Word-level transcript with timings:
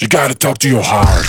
You 0.00 0.06
gotta 0.06 0.34
talk 0.34 0.58
to 0.58 0.68
your 0.68 0.84
heart. 0.92 1.26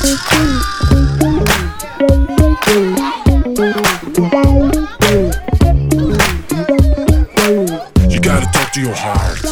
You 8.14 8.20
gotta 8.30 8.46
talk 8.54 8.72
to 8.74 8.80
your 8.80 8.94
heart. 8.94 9.48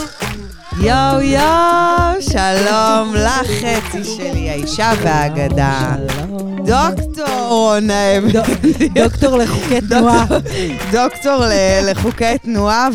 יואו 0.82 1.22
יואו, 1.22 2.22
שלום 2.22 3.16
לחצי 3.16 4.04
שלי, 4.04 4.50
האישה 4.50 4.92
והאגדה. 5.02 5.96
דוקטור 6.66 7.48
רונאי. 7.50 8.20
דוקטור 8.94 9.38
לחוקי 9.38 9.82
תנועה. 9.82 10.26
דוקטור 10.92 11.44
לחוקי 11.84 12.38
תנועה 12.38 12.88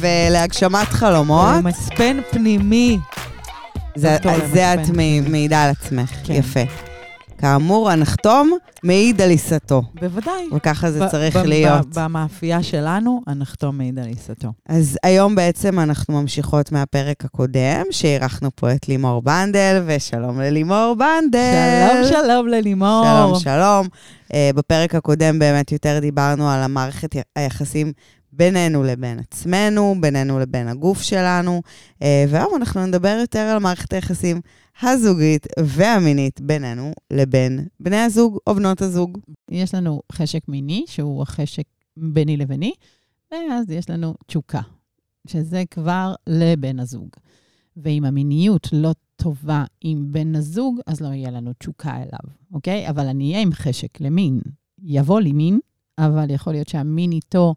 ולהגשמת 0.00 0.88
חלומות. 0.88 1.64
מצפן 1.64 2.20
פנימי. 2.30 2.98
זה 3.96 4.16
זה 4.52 4.74
את 4.74 4.78
מעידה 5.28 5.62
על 5.64 5.70
עצמך, 5.70 6.10
כן. 6.24 6.32
יפה. 6.34 6.60
כאמור, 7.38 7.90
הנחתום 7.90 8.52
מעיד 8.82 9.20
על 9.20 9.30
עיסתו, 9.30 9.82
בוודאי. 10.00 10.48
וככה 10.56 10.90
זה 10.90 11.04
ב- 11.04 11.08
צריך 11.08 11.36
ב- 11.36 11.44
להיות. 11.46 11.86
ב- 11.86 12.00
במאפייה 12.00 12.62
שלנו, 12.62 13.20
הנחתום 13.26 13.78
מעיד 13.78 13.98
על 13.98 14.06
עיסתו. 14.06 14.48
אז 14.68 14.98
היום 15.02 15.34
בעצם 15.34 15.80
אנחנו 15.80 16.20
ממשיכות 16.22 16.72
מהפרק 16.72 17.24
הקודם, 17.24 17.82
שאירחנו 17.90 18.50
פה 18.54 18.72
את 18.72 18.88
לימור 18.88 19.22
בנדל, 19.22 19.82
ושלום 19.86 20.40
ללימור 20.40 20.96
בנדל. 20.98 22.02
שלום, 22.08 22.22
שלום 22.24 22.48
ללימור. 22.48 23.04
שלום, 23.04 23.38
שלום. 23.38 23.86
אה, 24.28 24.34
בפרק 24.54 24.94
הקודם 24.94 25.38
באמת 25.38 25.72
יותר 25.72 25.98
דיברנו 26.00 26.50
על 26.50 26.62
המערכת 26.62 27.10
היחסים 27.36 27.92
בינינו 28.36 28.82
לבין 28.82 29.18
עצמנו, 29.18 29.94
בינינו 30.00 30.38
לבין 30.38 30.68
הגוף 30.68 31.02
שלנו, 31.02 31.62
uh, 31.94 32.04
והיום 32.28 32.56
אנחנו 32.56 32.86
נדבר 32.86 33.16
יותר 33.20 33.38
על 33.38 33.58
מערכת 33.58 33.92
היחסים 33.92 34.40
הזוגית 34.82 35.46
והמינית 35.58 36.40
בינינו 36.40 36.92
לבין 37.10 37.66
בני 37.80 37.96
הזוג 37.96 38.38
או 38.46 38.54
בנות 38.54 38.82
הזוג. 38.82 39.18
יש 39.50 39.74
לנו 39.74 40.00
חשק 40.12 40.48
מיני, 40.48 40.84
שהוא 40.86 41.22
החשק 41.22 41.64
ביני 41.96 42.36
לביני, 42.36 42.72
ואז 43.32 43.70
יש 43.70 43.90
לנו 43.90 44.14
תשוקה, 44.26 44.60
שזה 45.26 45.62
כבר 45.70 46.14
לבן 46.26 46.80
הזוג. 46.80 47.08
ואם 47.76 48.04
המיניות 48.04 48.68
לא 48.72 48.92
טובה 49.16 49.64
עם 49.80 50.12
בן 50.12 50.34
הזוג, 50.36 50.80
אז 50.86 51.00
לא 51.00 51.08
יהיה 51.08 51.30
לנו 51.30 51.52
תשוקה 51.58 51.96
אליו, 51.96 52.34
אוקיי? 52.52 52.88
אבל 52.88 53.06
אני 53.06 53.30
אהיה 53.30 53.42
עם 53.42 53.52
חשק 53.52 54.00
למין. 54.00 54.40
יבוא 54.82 55.20
לי 55.20 55.32
מין, 55.32 55.58
אבל 55.98 56.30
יכול 56.30 56.52
להיות 56.52 56.68
שהמין 56.68 57.12
איתו, 57.12 57.54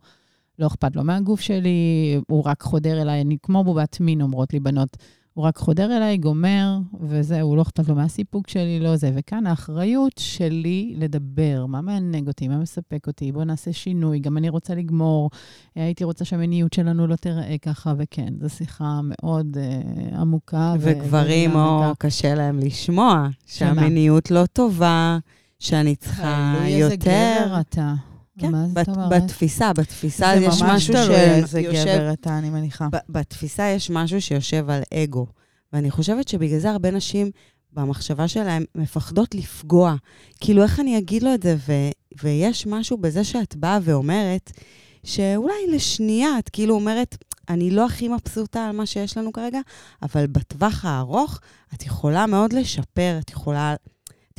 לא 0.60 0.68
אכפת 0.68 0.96
לו 0.96 1.04
מהגוף 1.04 1.40
שלי, 1.40 2.20
הוא 2.28 2.44
רק 2.46 2.62
חודר 2.62 3.02
אליי, 3.02 3.22
אני 3.22 3.38
כמו 3.44 3.64
בובת 3.64 4.00
מין, 4.00 4.22
אומרות 4.22 4.54
לי 4.54 4.60
בנות, 4.60 4.98
הוא 5.34 5.46
רק 5.46 5.58
חודר 5.58 5.98
אליי, 5.98 6.18
גומר, 6.18 6.78
וזהו, 7.02 7.56
לא 7.56 7.62
אכפת 7.62 7.90
לו 7.90 7.96
מהסיפוק 7.96 8.48
שלי, 8.48 8.80
לא 8.80 8.96
זה. 8.96 9.12
וכאן 9.16 9.48
האחריות 9.48 10.14
שלי 10.20 10.94
לדבר, 10.98 11.66
מה 11.66 11.82
מענג 11.82 12.28
אותי, 12.28 12.48
מה 12.48 12.58
מספק 12.58 13.08
אותי, 13.08 13.32
בואו 13.32 13.46
נעשה 13.46 13.74
שינוי, 13.74 14.20
גם 14.20 14.38
אני 14.38 14.50
רוצה 14.50 14.76
לגמור, 14.76 15.30
הייתי 15.76 16.04
רוצה 16.04 16.26
שהמיניות 16.26 16.74
שלנו 16.74 17.08
לא 17.08 17.16
תיראה 17.16 17.58
ככה, 17.58 17.94
וכן, 17.98 18.34
זו 18.42 18.50
שיחה 18.50 19.00
מאוד 19.04 19.58
אה, 19.58 20.20
עמוקה. 20.20 20.74
וגברים. 20.80 21.56
או 21.56 21.94
קשה 21.98 22.36
להם 22.36 22.60
לשמוע 22.60 23.28
שהמיניות 23.46 24.32
לא 24.32 24.46
טובה, 24.46 25.18
שאני 25.60 25.96
צריכה 25.96 26.54
תלוי 26.58 26.84
איזה 26.84 26.94
יותר. 26.94 27.46
גבר 27.46 27.60
אתה. 27.60 28.09
כן, 28.40 28.52
מה 28.52 28.66
זאת 28.68 28.90
אומרת? 28.90 29.24
בתפיסה, 29.24 29.74
בתפיסה 29.74 30.32
זה 30.40 30.46
יש 30.46 30.62
ממש 30.62 30.74
משהו 30.76 30.94
תלוי 30.94 31.16
איזה. 31.16 31.62
גבר 31.62 32.14
אתה, 32.14 32.38
אני 32.38 32.50
מניחה. 32.50 32.88
בתפיסה 33.10 33.68
יש 33.68 33.90
משהו 33.90 34.22
שיושב 34.22 34.70
על 34.70 34.82
אגו. 34.94 35.26
ואני 35.74 35.92
חושבת 35.92 36.28
שבגלל 36.28 36.60
זה 36.60 36.72
הרבה 36.72 36.92
נשים 36.92 37.32
במחשבה 37.74 38.28
שלהן 38.28 38.64
מפחדות 38.76 39.36
לפגוע. 39.36 39.96
כאילו, 40.40 40.64
איך 40.64 40.80
אני 40.80 40.98
אגיד 40.98 41.24
לו 41.24 41.34
את 41.34 41.44
זה? 41.44 41.56
ו- 41.68 41.90
ויש 42.24 42.68
משהו 42.68 42.98
בזה 42.98 43.24
שאת 43.24 43.56
באה 43.56 43.80
ואומרת, 43.84 44.52
שאולי 45.04 45.68
לשנייה 45.70 46.40
את 46.40 46.50
כאילו 46.50 46.76
אומרת, 46.76 47.18
אני 47.50 47.72
לא 47.72 47.86
הכי 47.86 48.08
מבסוטה 48.08 48.66
על 48.66 48.76
מה 48.76 48.86
שיש 48.86 49.18
לנו 49.18 49.34
כרגע, 49.34 49.60
אבל 50.02 50.28
בטווח 50.28 50.86
הארוך 50.86 51.40
את 51.74 51.86
יכולה 51.86 52.26
מאוד 52.26 52.54
לשפר, 52.54 53.18
את 53.20 53.32
יכולה, 53.32 53.76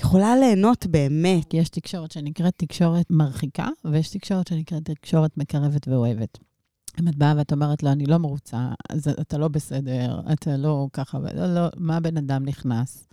את 0.01 0.05
יכולה 0.05 0.37
ליהנות 0.37 0.87
באמת. 0.87 1.51
כי 1.51 1.57
יש 1.57 1.69
תקשורת 1.69 2.13
שנקראת 2.13 2.55
תקשורת 2.57 3.07
מרחיקה, 3.11 3.69
ויש 3.85 4.11
תקשורת 4.11 4.47
שנקראת 4.47 4.85
תקשורת 4.85 5.37
מקרבת 5.37 5.89
ואוהבת. 5.89 6.39
אם 7.01 7.09
את 7.09 7.17
באה 7.17 7.35
ואת 7.37 7.53
אומרת 7.53 7.83
לו, 7.83 7.91
אני 7.93 8.07
לא 8.07 8.19
מרוצה, 8.19 8.69
אז 8.91 9.09
אתה 9.09 9.39
לא 9.39 9.49
בסדר, 9.49 10.21
אתה 10.33 10.57
לא 10.57 10.89
ככה, 10.93 11.19
לא, 11.19 11.55
לא, 11.55 11.69
מה 11.77 11.97
הבן 11.97 12.17
אדם 12.17 12.45
נכנס? 12.45 13.09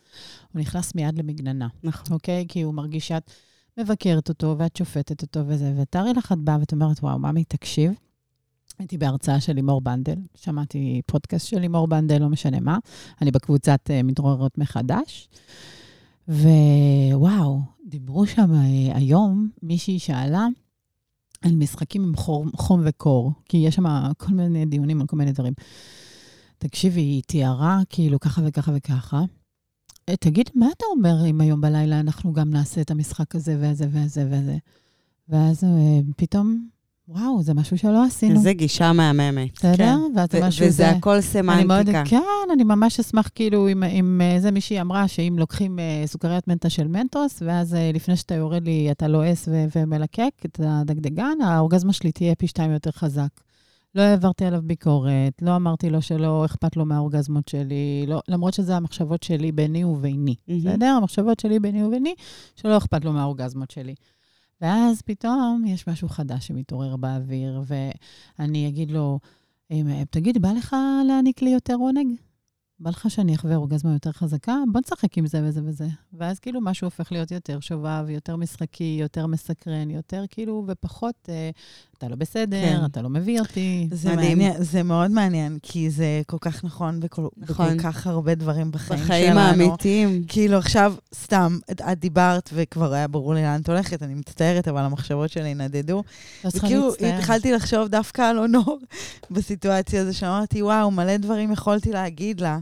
הוא 0.54 0.62
נכנס 0.62 0.96
מיד 0.96 1.20
למגננה, 1.20 1.68
נכון. 1.84 2.14
אוקיי? 2.14 2.46
כי 2.48 2.62
הוא 2.62 2.74
מרגיש 2.74 3.08
שאת 3.08 3.32
מבקרת 3.78 4.30
אותו 4.30 4.56
ואת 4.58 4.76
שופטת 4.76 5.22
אותו 5.22 5.40
וזה, 5.48 5.74
ותארי 5.78 6.14
לך, 6.14 6.32
את 6.32 6.38
באה 6.38 6.58
ואת 6.60 6.72
אומרת, 6.72 7.00
וואו, 7.04 7.20
ממי, 7.20 7.44
תקשיב. 7.44 7.92
הייתי 8.80 8.98
בהרצאה 8.98 9.42
של 9.42 9.54
לימור 9.54 9.82
בנדל, 9.82 10.18
שמעתי 10.36 11.02
פודקאסט 11.06 11.48
של 11.48 11.60
לימור 11.60 11.88
בנדל, 11.88 12.22
לא 12.22 12.30
משנה 12.30 12.60
מה. 12.60 12.78
אני 13.22 13.32
בקבוצת 13.32 13.80
אה, 13.90 14.04
מתעוררות 14.04 14.58
מחדש. 14.58 15.30
ווואו, 16.28 17.62
דיברו 17.86 18.28
שם 18.28 18.54
אה, 18.54 18.98
היום, 18.98 19.50
מישהי 19.64 20.00
שאלה 20.00 20.48
על 21.42 21.56
משחקים 21.56 22.04
עם 22.04 22.16
חום, 22.16 22.52
חום 22.56 22.82
וקור, 22.86 23.32
כי 23.46 23.58
יש 23.58 23.76
שם 23.76 23.86
כל 24.18 24.34
מיני 24.34 24.66
דיונים 24.66 25.02
על 25.02 25.08
כל 25.08 25.16
מיני 25.16 25.32
דברים. 25.32 25.54
תקשיבי, 26.58 27.02
היא 27.02 27.24
תיארה 27.24 27.82
כאילו 27.90 28.20
ככה 28.20 28.42
וככה 28.46 28.72
וככה. 28.76 29.22
אה, 30.10 30.16
תגיד, 30.16 30.50
מה 30.56 30.68
אתה 30.78 30.86
אומר 30.92 31.26
אם 31.26 31.42
היום 31.42 31.62
בלילה 31.62 32.00
אנחנו 32.00 32.34
גם 32.34 32.50
נעשה 32.50 32.82
את 32.82 32.92
המשחק 32.92 33.36
הזה 33.36 33.58
והזה 33.60 33.88
והזה 33.92 34.28
והזה? 34.30 34.58
ואז 35.30 35.64
אה, 35.64 36.00
פתאום, 36.18 36.68
וואו, 37.10 37.42
זה 37.44 37.54
משהו 37.54 37.78
שלא 37.78 38.06
עשינו. 38.06 38.36
איזה 38.36 38.54
גישה 38.54 38.94
מהממת. 38.94 39.50
בסדר? 39.56 39.76
כן. 39.78 39.98
זה 40.32 40.44
ו- 40.44 40.48
משהו 40.48 40.66
וזה 40.66 40.72
זה- 40.78 40.90
הכל 40.90 41.10
אני 41.50 41.64
מאוד, 41.64 41.82
סמנטיקה. 41.86 42.04
כן, 42.06 42.22
אני 42.54 42.64
ממש 42.64 43.00
אשמח, 43.00 43.30
כאילו, 43.36 43.70
אם, 43.70 43.84
אם 43.84 44.22
אה, 44.24 44.40
זה 44.40 44.52
מישהי 44.52 44.82
אמרה, 44.82 45.08
שאם 45.08 45.36
לוקחים 45.40 45.80
אה, 45.80 46.04
סוכריית 46.06 46.48
מנטה 46.48 46.70
של 46.70 46.88
מנטוס, 46.88 47.42
ואז 47.46 47.76
אה, 47.76 47.92
לפני 47.94 48.16
שאתה 48.16 48.36
יורד 48.36 48.64
לי, 48.64 48.92
אתה 48.92 49.08
לועס 49.08 49.48
ו- 49.52 49.66
ומלקק 49.76 50.30
את 50.46 50.60
הדגדגן, 50.64 51.42
האורגזמה 51.44 51.94
שלי 51.94 52.12
תהיה 52.12 52.36
פי 52.36 52.48
שתיים 52.48 52.72
יותר 52.72 52.92
חזק. 52.92 53.28
לא 53.96 54.02
העברתי 54.02 54.46
עליו 54.46 54.62
ביקורת, 54.64 55.42
לא 55.42 55.56
אמרתי 55.56 55.90
לו 55.90 56.02
שלא 56.02 56.46
אכפת 56.46 56.78
לו 56.78 56.86
מהאורגזמות 56.86 57.48
שלי, 57.48 58.06
לא, 58.08 58.22
למרות 58.28 58.54
שזה 58.54 58.76
המחשבות 58.76 59.24
שלי 59.24 59.52
ביני 59.52 59.84
וביני. 59.84 60.36
מהמם. 60.48 60.62
בסדר? 60.62 60.86
המחשבות 60.86 61.40
שלי 61.40 61.60
ביני 61.60 61.84
וביני, 61.84 62.14
שלא 62.56 62.78
אכפת 62.78 63.06
לו 63.06 63.14
מהאורגזמות 63.14 63.72
שלי. 63.72 63.96
ואז 64.62 65.02
פתאום 65.02 65.64
יש 65.68 65.88
משהו 65.88 66.10
חדש 66.10 66.48
שמתעורר 66.48 66.96
באוויר, 66.96 67.62
ואני 68.40 68.68
אגיד 68.68 68.92
לו, 68.92 69.20
"אמ, 69.72 70.04
תגיד, 70.10 70.42
בא 70.42 70.52
לך 70.52 70.76
להעניק 71.08 71.42
לי 71.42 71.50
יותר 71.50 71.76
עונג? 71.76 72.08
בא 72.80 72.90
לך 72.90 73.06
שאני 73.10 73.36
אחווה 73.36 73.56
אורגזמה 73.56 73.94
יותר 73.94 74.12
חזקה? 74.12 74.56
בוא 74.72 74.82
נשחק 74.82 75.18
עם 75.18 75.28
זה 75.28 75.42
וזה 75.44 75.62
וזה. 75.64 75.88
ואז 76.14 76.40
כאילו 76.40 76.62
משהו 76.62 76.88
הופך 76.88 77.12
להיות 77.12 77.32
יותר 77.32 77.60
שובב, 77.60 78.06
יותר 78.10 78.36
משחקי, 78.36 78.98
יותר 79.02 79.28
מסקרן, 79.28 79.90
יותר 79.90 80.24
כאילו, 80.30 80.64
ופחות, 80.68 81.16
אה, 81.30 81.50
אתה 81.98 82.08
לא 82.08 82.16
בסדר, 82.16 82.62
כן. 82.62 82.86
אתה 82.86 83.02
לא 83.02 83.10
מביא 83.10 83.40
אותי. 83.40 83.88
זה 83.92 84.12
מדהים. 84.12 84.38
מעניין, 84.38 84.64
זה 84.64 84.84
מאוד 84.84 85.12
מעניין, 85.12 85.58
כי 85.62 85.90
זה 85.90 86.22
כל 86.28 86.38
כך 86.42 86.64
נכון 86.66 87.00
בכל, 87.00 87.28
נכון. 87.38 87.78
בכל 87.78 87.80
כך 87.84 88.08
הרבה 88.08 88.36
דברים 88.36 88.72
בחיים, 88.72 89.04
בחיים 89.04 89.34
שלנו. 89.34 89.40
האמיתיים. 89.40 90.24
כאילו 90.28 90.58
עכשיו, 90.58 90.94
סתם, 91.16 91.58
את, 91.72 91.82
את 91.82 92.00
דיברת 92.00 92.50
וכבר 92.54 92.94
היה 92.94 93.08
ברור 93.08 93.34
לי 93.34 93.42
לאן 93.42 93.62
את 93.62 93.70
הולכת, 93.70 94.04
אני 94.04 94.14
מצטערת, 94.14 94.68
אבל 94.68 94.82
המחשבות 94.82 95.30
שלי 95.30 95.54
נדדו. 95.54 96.04
לא 96.46 96.50
צריכה 96.50 96.68
וכאילו, 96.68 96.88
להצטער. 96.88 97.18
התחלתי 97.18 97.52
לחשוב 97.52 97.88
דווקא 97.88 98.22
על 98.22 98.40
אונור 98.40 98.80
בסיטואציה 99.32 100.02
הזו, 100.02 100.18
שאמרתי, 100.18 100.64
וואו, 100.64 100.92
מלא 100.92 101.18
דברים 101.18 101.52
יכולתי 101.52 101.92
להגיד 101.92 102.42
לה. 102.42 102.60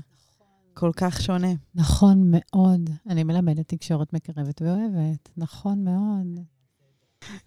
כל 0.73 0.91
כך 0.95 1.21
שונה. 1.21 1.53
נכון 1.75 2.31
מאוד. 2.31 2.89
אני 3.09 3.23
מלמדת 3.23 3.67
תקשורת 3.67 4.13
מקרבת 4.13 4.61
ואוהבת. 4.61 5.29
נכון 5.37 5.83
מאוד. 5.83 6.39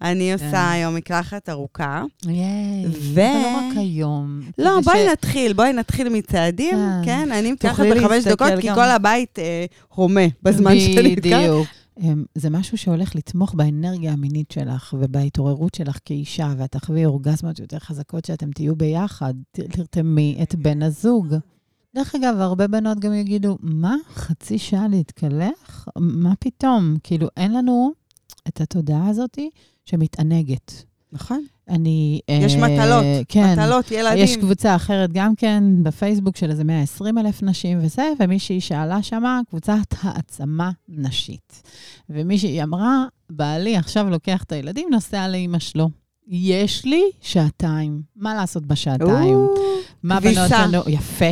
אני 0.02 0.34
כן. 0.38 0.44
עושה 0.44 0.70
היום 0.70 0.94
מקלחת 0.94 1.48
ארוכה. 1.48 2.02
ייי. 2.26 2.86
ו- 2.86 3.20
אבל 3.20 3.42
לא 3.42 3.56
רק 3.56 3.76
היום. 3.76 4.40
לא, 4.58 4.80
בואי 4.84 5.08
נתחיל, 5.12 5.52
בואי 5.52 5.72
נתחיל 5.72 6.08
מצעדים, 6.08 6.75
כן. 6.75 7.04
כן? 7.04 7.32
אני 7.32 7.52
מקלחת 7.52 7.84
בחמש 7.96 8.25
דקות, 8.25 8.52
כי 8.60 8.69
גם. 8.69 8.75
כל 8.75 8.88
הבית 8.88 9.38
אה, 9.38 9.64
הומה 9.88 10.20
בזמן 10.42 10.78
שאני 10.78 11.12
מתקלחת. 11.12 11.42
בדיוק. 11.42 11.69
אמ, 12.00 12.25
זה 12.34 12.50
משהו 12.50 12.78
שהולך 12.78 13.16
לתמוך 13.16 13.54
באנרגיה 13.54 14.12
המינית 14.12 14.50
שלך 14.50 14.94
ובהתעוררות 14.98 15.75
שלך 15.75 15.98
כאישה, 16.04 16.54
ואת 16.58 16.72
תחווי 16.72 17.04
אורגזמות 17.04 17.58
יותר 17.58 17.78
חזקות 17.78 18.25
שאתם 18.25 18.50
תהיו 18.50 18.76
ביחד. 18.76 19.34
תרתמי 19.52 20.38
את 20.42 20.54
בן 20.54 20.82
הזוג. 20.82 21.34
דרך 21.94 22.14
אגב, 22.14 22.40
הרבה 22.40 22.66
בנות 22.66 22.98
גם 22.98 23.14
יגידו, 23.14 23.58
מה, 23.60 23.96
חצי 24.14 24.58
שעה 24.58 24.88
להתקלח? 24.88 25.88
מה 25.98 26.32
פתאום? 26.40 26.96
כאילו, 27.02 27.28
אין 27.36 27.52
לנו 27.52 27.92
את 28.49 28.61
התודעה 28.61 29.09
הזאת 29.09 29.39
שמתענגת. 29.85 30.85
נכון. 31.12 31.45
אני... 31.69 32.21
יש 32.29 32.55
אה, 32.55 32.61
מטלות, 32.61 33.05
כן. 33.29 33.53
מטלות, 33.53 33.91
ילדים. 33.91 34.25
יש 34.25 34.37
קבוצה 34.37 34.77
אחרת 34.77 35.12
גם 35.12 35.35
כן 35.35 35.65
בפייסבוק 35.83 36.37
של 36.37 36.50
איזה 36.50 36.65
120 36.65 37.19
אלף 37.19 37.43
נשים 37.43 37.79
וזה, 37.83 38.12
ומישהי 38.21 38.61
שאלה 38.61 39.03
שמה, 39.03 39.41
קבוצת 39.49 39.95
העצמה 40.03 40.71
נשית. 40.89 41.62
ומישהי 42.11 42.62
אמרה, 42.62 43.05
בעלי 43.31 43.77
עכשיו 43.77 44.11
לוקח 44.11 44.43
את 44.43 44.53
הילדים, 44.53 44.89
נוסע 44.91 45.29
לאימא 45.29 45.59
שלו. 45.59 45.91
יש 46.29 46.85
לי 46.85 47.03
שעתיים. 47.21 48.03
מה 48.17 48.35
לעשות 48.35 48.67
בשעתיים? 48.67 49.39
מה. 50.03 50.21
בנות 50.21 50.50
לנו? 50.50 50.83
יפה. 50.87 51.31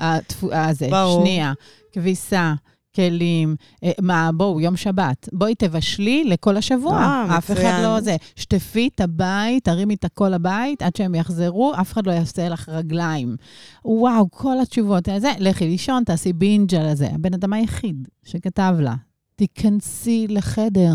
הזה, 0.52 0.88
ברור. 0.90 1.20
שנייה. 1.20 1.52
כביסה, 1.92 2.54
כלים, 2.98 3.56
אה, 3.84 3.90
מה, 4.00 4.30
בואו, 4.34 4.60
יום 4.60 4.76
שבת. 4.76 5.28
בואי 5.32 5.54
תבשלי 5.54 6.24
לכל 6.24 6.56
השבוע. 6.56 6.98
אה, 6.98 7.38
אף 7.38 7.50
אחד 7.50 7.60
מצוין. 7.60 7.82
לא 7.82 8.00
זה. 8.00 8.16
שטפי 8.36 8.88
את 8.94 9.00
הבית, 9.00 9.64
תרימי 9.64 9.94
את 9.94 10.04
הכל 10.04 10.28
לבית, 10.28 10.82
עד 10.82 10.96
שהם 10.96 11.14
יחזרו, 11.14 11.72
אף 11.80 11.92
אחד 11.92 12.06
לא 12.06 12.12
יעשה 12.12 12.48
לך 12.48 12.68
רגליים. 12.68 13.36
וואו, 13.84 14.30
כל 14.30 14.60
התשובות. 14.62 15.08
זה, 15.18 15.32
לכי 15.38 15.66
לישון, 15.66 16.04
תעשי 16.04 16.32
בינג' 16.32 16.74
על 16.74 16.94
זה. 16.94 17.08
הבן 17.14 17.34
אדם 17.34 17.52
היחיד 17.52 18.08
שכתב 18.24 18.74
לה, 18.78 18.94
תיכנסי 19.36 20.26
לחדר, 20.28 20.94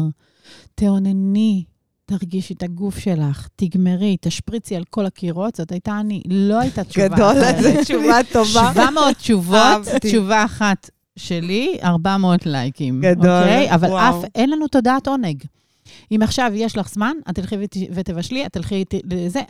תאונני, 0.75 1.63
תרגישי 2.05 2.53
את 2.53 2.63
הגוף 2.63 2.99
שלך, 2.99 3.47
תגמרי, 3.55 4.17
תשפריצי 4.21 4.75
על 4.75 4.83
כל 4.89 5.05
הקירות, 5.05 5.55
זאת 5.55 5.71
הייתה 5.71 5.99
אני. 5.99 6.21
לא 6.29 6.59
הייתה 6.59 6.83
תשובה 6.83 7.07
גדול. 7.07 7.43
איזה 7.43 7.83
תשובה 7.83 8.17
טובה. 8.33 8.71
700 8.73 9.17
תשובות. 9.17 9.57
תשובה 10.01 10.45
אחת 10.45 10.89
שלי, 11.15 11.77
400 11.83 12.45
לייקים. 12.45 13.01
גדול, 13.01 13.29
אוקיי? 13.29 13.73
אבל 13.73 13.87
וואו. 13.87 14.19
אף, 14.19 14.25
אין 14.35 14.49
לנו 14.49 14.67
תודעת 14.67 15.07
עונג. 15.07 15.43
אם 16.11 16.19
עכשיו 16.21 16.51
יש 16.55 16.77
לך 16.77 16.89
זמן, 16.89 17.13
את 17.29 17.35
תלכי 17.35 17.55
ות- 17.59 17.77
ותבשלי, 17.93 18.45
את 18.45 18.53
תלכי 18.53 18.83
לזה, 19.11 19.41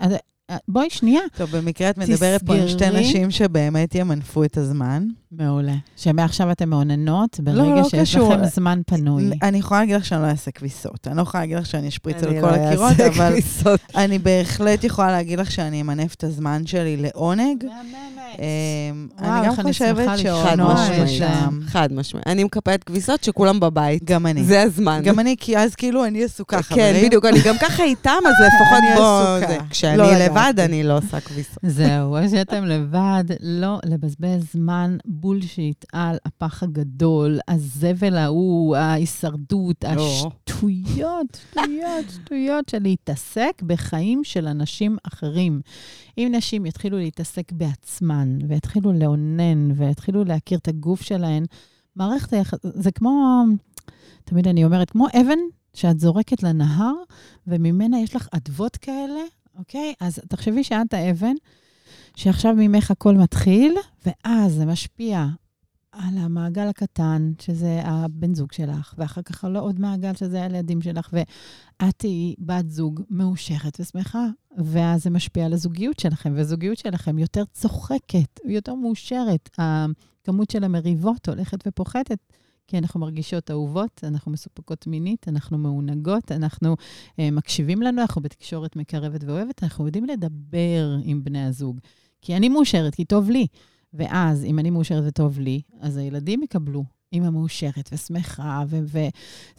אה, 0.50 0.58
בואי 0.68 0.90
שנייה. 0.90 1.22
טוב, 1.38 1.50
במקרה 1.58 1.90
את 1.90 1.98
מדברת 1.98 2.44
פה 2.44 2.56
עם 2.56 2.68
שתי. 2.68 2.90
נשים 2.90 3.32
שבאמת 3.32 3.96
ימנפו 3.96 4.44
את 4.44 4.58
הזמן. 4.58 5.08
מעולה. 5.38 5.74
שמעכשיו 5.96 6.52
אתן 6.52 6.70
מאוננות, 6.70 7.40
ברגע 7.40 7.64
לא 7.64 7.84
שיש 7.84 8.16
קשור. 8.16 8.34
לכם 8.34 8.46
זמן 8.46 8.82
פנוי. 8.86 9.32
אני 9.42 9.58
יכולה 9.58 9.80
להגיד 9.80 9.96
לך 9.96 10.06
שאני 10.06 10.22
לא 10.22 10.28
אעשה 10.28 10.52
כביסות. 10.52 11.08
אני 11.08 11.18
לא 11.18 11.22
יכולה 11.22 11.44
להגיד 11.44 11.58
לך 11.58 11.66
שאני 11.66 11.88
אשפריץ 11.88 12.24
על 12.24 12.30
אני 12.30 12.42
כל 12.42 12.48
לא 12.48 12.56
הקירות, 12.56 13.00
אבל 13.00 13.32
כביסות. 13.32 13.80
אני 13.96 14.20
בהחלט 14.20 14.84
יכולה 14.84 15.12
להגיד 15.12 15.40
לך 15.40 15.52
שאני 15.52 15.82
אמנף 15.82 16.14
את 16.14 16.24
הזמן 16.24 16.66
שלי 16.66 16.98
לעונג. 16.98 17.66
אמ, 18.40 19.08
וואו, 19.20 19.32
אני 19.32 19.48
גם 19.48 19.56
חושבת. 19.56 20.10
זה. 20.18 21.08
שם. 21.08 21.60
חד 21.68 21.94
משמעית. 21.94 22.28
אני 22.28 22.44
מקפלת 22.44 22.84
כביסות 22.84 23.24
שכולם 23.24 23.60
בבית. 23.60 24.04
גם 24.04 24.26
אני. 24.26 24.44
זה 24.44 24.62
הזמן. 24.62 25.02
גם 25.04 25.20
אני, 25.20 25.36
כי 25.40 25.58
אז 25.58 25.76
כאילו 25.76 26.06
אני 26.06 26.24
עסוקה, 26.24 26.62
חברים. 26.62 26.96
כן, 26.96 27.06
בדיוק. 27.06 27.26
אני 27.26 27.40
גם 27.46 27.56
ככה 27.62 27.84
איתם, 27.84 28.20
אז 28.26 28.34
לפחות 28.48 28.78
אני 28.78 28.96
בוא... 28.96 29.38
עסוקה. 29.38 29.48
זה. 29.48 29.58
כשאני 29.70 29.98
לא 29.98 30.14
לבד, 30.14 30.52
לגעתי. 30.54 30.64
אני 30.64 30.84
לא 30.84 30.98
עושה 30.98 31.20
כביסות. 31.20 31.58
זהו, 31.64 32.18
או 32.18 32.30
שאתם 32.30 32.66
לבד, 32.66 33.24
לא 33.40 33.80
לבזבז 33.86 34.46
זמן 34.54 34.98
בולשיט 35.24 35.86
על 35.94 36.18
הפח 36.26 36.64
הגדול, 36.64 37.40
הזבל 37.48 38.18
ההוא, 38.18 38.76
ההישרדות, 38.76 39.84
לא. 39.84 40.02
השטויות, 40.02 41.38
שטויות, 41.52 42.06
שטויות 42.10 42.70
של 42.70 42.80
להתעסק 42.82 43.62
בחיים 43.66 44.24
של 44.24 44.48
אנשים 44.48 44.98
אחרים. 45.04 45.62
אם 46.18 46.30
נשים 46.32 46.66
יתחילו 46.66 46.98
להתעסק 46.98 47.52
בעצמן, 47.52 48.38
ויתחילו 48.48 48.94
לאונן, 48.94 49.72
ויתחילו 49.76 50.24
להכיר 50.24 50.58
את 50.58 50.68
הגוף 50.68 51.02
שלהן, 51.02 51.46
מערכת 51.96 52.34
היחס... 52.34 52.60
זה 52.64 52.92
כמו, 52.92 53.44
תמיד 54.24 54.48
אני 54.48 54.66
אומרת, 54.66 54.90
כמו 54.90 55.08
אבן 55.08 55.40
שאת 55.74 56.00
זורקת 56.00 56.44
לנהר, 56.44 56.94
וממנה 57.48 58.00
יש 58.00 58.16
לך 58.16 58.28
אדוות 58.32 58.78
כאלה, 58.78 59.22
אוקיי? 59.58 59.94
אז 60.00 60.20
תחשבי 60.30 60.64
שאת 60.64 60.94
האבן, 60.94 61.36
שעכשיו 62.16 62.54
ממך 62.58 62.92
הכל 62.92 63.16
מתחיל, 63.16 63.76
ואז 64.06 64.54
זה 64.54 64.66
משפיע 64.66 65.28
על 65.92 66.18
המעגל 66.18 66.68
הקטן, 66.68 67.32
שזה 67.42 67.82
הבן 67.84 68.36
זוג 68.36 68.52
שלך, 68.52 68.94
ואחר 68.98 69.22
כך 69.22 69.46
על 69.46 69.56
עוד 69.58 69.80
מעגל, 69.80 70.16
שזה 70.16 70.44
הילדים 70.44 70.82
שלך, 70.82 71.10
ואת 71.14 71.94
תהיי 71.98 72.36
בת 72.40 72.70
זוג 72.70 73.02
מאושרת 73.10 73.80
ושמחה, 73.80 74.28
ואז 74.58 75.04
זה 75.04 75.10
משפיע 75.10 75.46
על 75.46 75.54
הזוגיות 75.54 76.00
שלכם, 76.00 76.34
והזוגיות 76.36 76.78
שלכם 76.78 77.20
יותר 77.20 77.44
צוחקת, 77.54 78.40
יותר 78.46 78.76
מאושרת. 78.76 79.50
הכמות 79.58 80.50
של 80.50 80.64
המריבות 80.64 81.30
הולכת 81.30 81.68
ופוחתת. 81.68 82.18
כי 82.74 82.78
אנחנו 82.78 83.00
מרגישות 83.00 83.52
אהובות, 83.52 84.02
אנחנו 84.04 84.32
מסופקות 84.32 84.88
מינית, 84.88 85.28
אנחנו 85.28 85.58
מעונגות, 85.58 86.32
אנחנו 86.32 86.76
אה, 87.20 87.32
מקשיבים 87.32 87.82
לנו, 87.82 88.02
אנחנו 88.02 88.22
בתקשורת 88.22 88.76
מקרבת 88.76 89.24
ואוהבת, 89.24 89.64
אנחנו 89.64 89.86
יודעים 89.86 90.06
לדבר 90.06 90.96
עם 91.04 91.24
בני 91.24 91.46
הזוג. 91.46 91.80
כי 92.22 92.36
אני 92.36 92.50
מאושרת, 92.50 92.96
כי 92.96 93.06
טוב 93.06 93.30
לי. 93.30 93.48
ואז, 93.94 94.46
אם 94.46 94.60
אני 94.60 94.70
מאושרת 94.70 95.04
וטוב 95.08 95.40
לי, 95.40 95.62
אז 95.80 95.98
הילדים 95.98 96.44
יקבלו 96.44 96.84
אימא 97.12 97.30
מאושרת 97.30 97.90
ושמחה, 97.94 98.64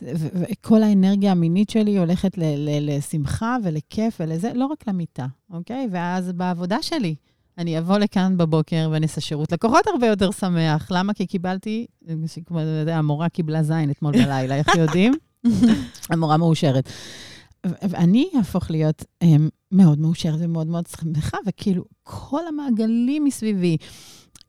וכל 0.03 0.83
האנרגיה 0.83 1.33
המינית 1.33 1.71
שלי 1.71 1.99
הולכת 1.99 2.39
לשמחה 2.81 3.57
ולכיף 3.65 4.17
ולזה, 4.21 4.53
לא 4.55 4.67
רק 4.67 4.89
למיטה, 4.89 5.27
אוקיי? 5.51 5.89
ואז 5.91 6.33
בעבודה 6.33 6.83
שלי, 6.83 7.15
אני 7.59 7.79
אבוא 7.79 7.99
לכאן 7.99 8.37
בבוקר 8.37 8.89
ואני 8.93 9.07
אעשה 9.07 9.21
שירות 9.21 9.53
לקוחות 9.53 9.87
הרבה 9.87 10.07
יותר 10.07 10.31
שמח. 10.31 10.89
למה? 10.91 11.15
כי 11.15 11.27
קיבלתי, 11.27 11.87
כמו, 12.47 12.61
אתה 12.61 12.69
יודע, 12.69 12.97
המורה 12.97 13.29
קיבלה 13.29 13.63
זין 13.63 13.91
אתמול 13.91 14.13
בלילה, 14.13 14.55
איך 14.57 14.77
יודעים? 14.77 15.15
המורה 16.11 16.37
מאושרת. 16.37 16.89
ואני 17.65 18.31
אהפוך 18.37 18.71
להיות 18.71 19.05
um, 19.25 19.27
מאוד 19.73 19.99
מאושרת 19.99 20.39
ומאוד 20.39 20.67
מאוד 20.67 20.87
שמחה, 20.87 21.37
וכאילו, 21.47 21.85
כל 22.03 22.47
המעגלים 22.47 23.25
מסביבי, 23.25 23.77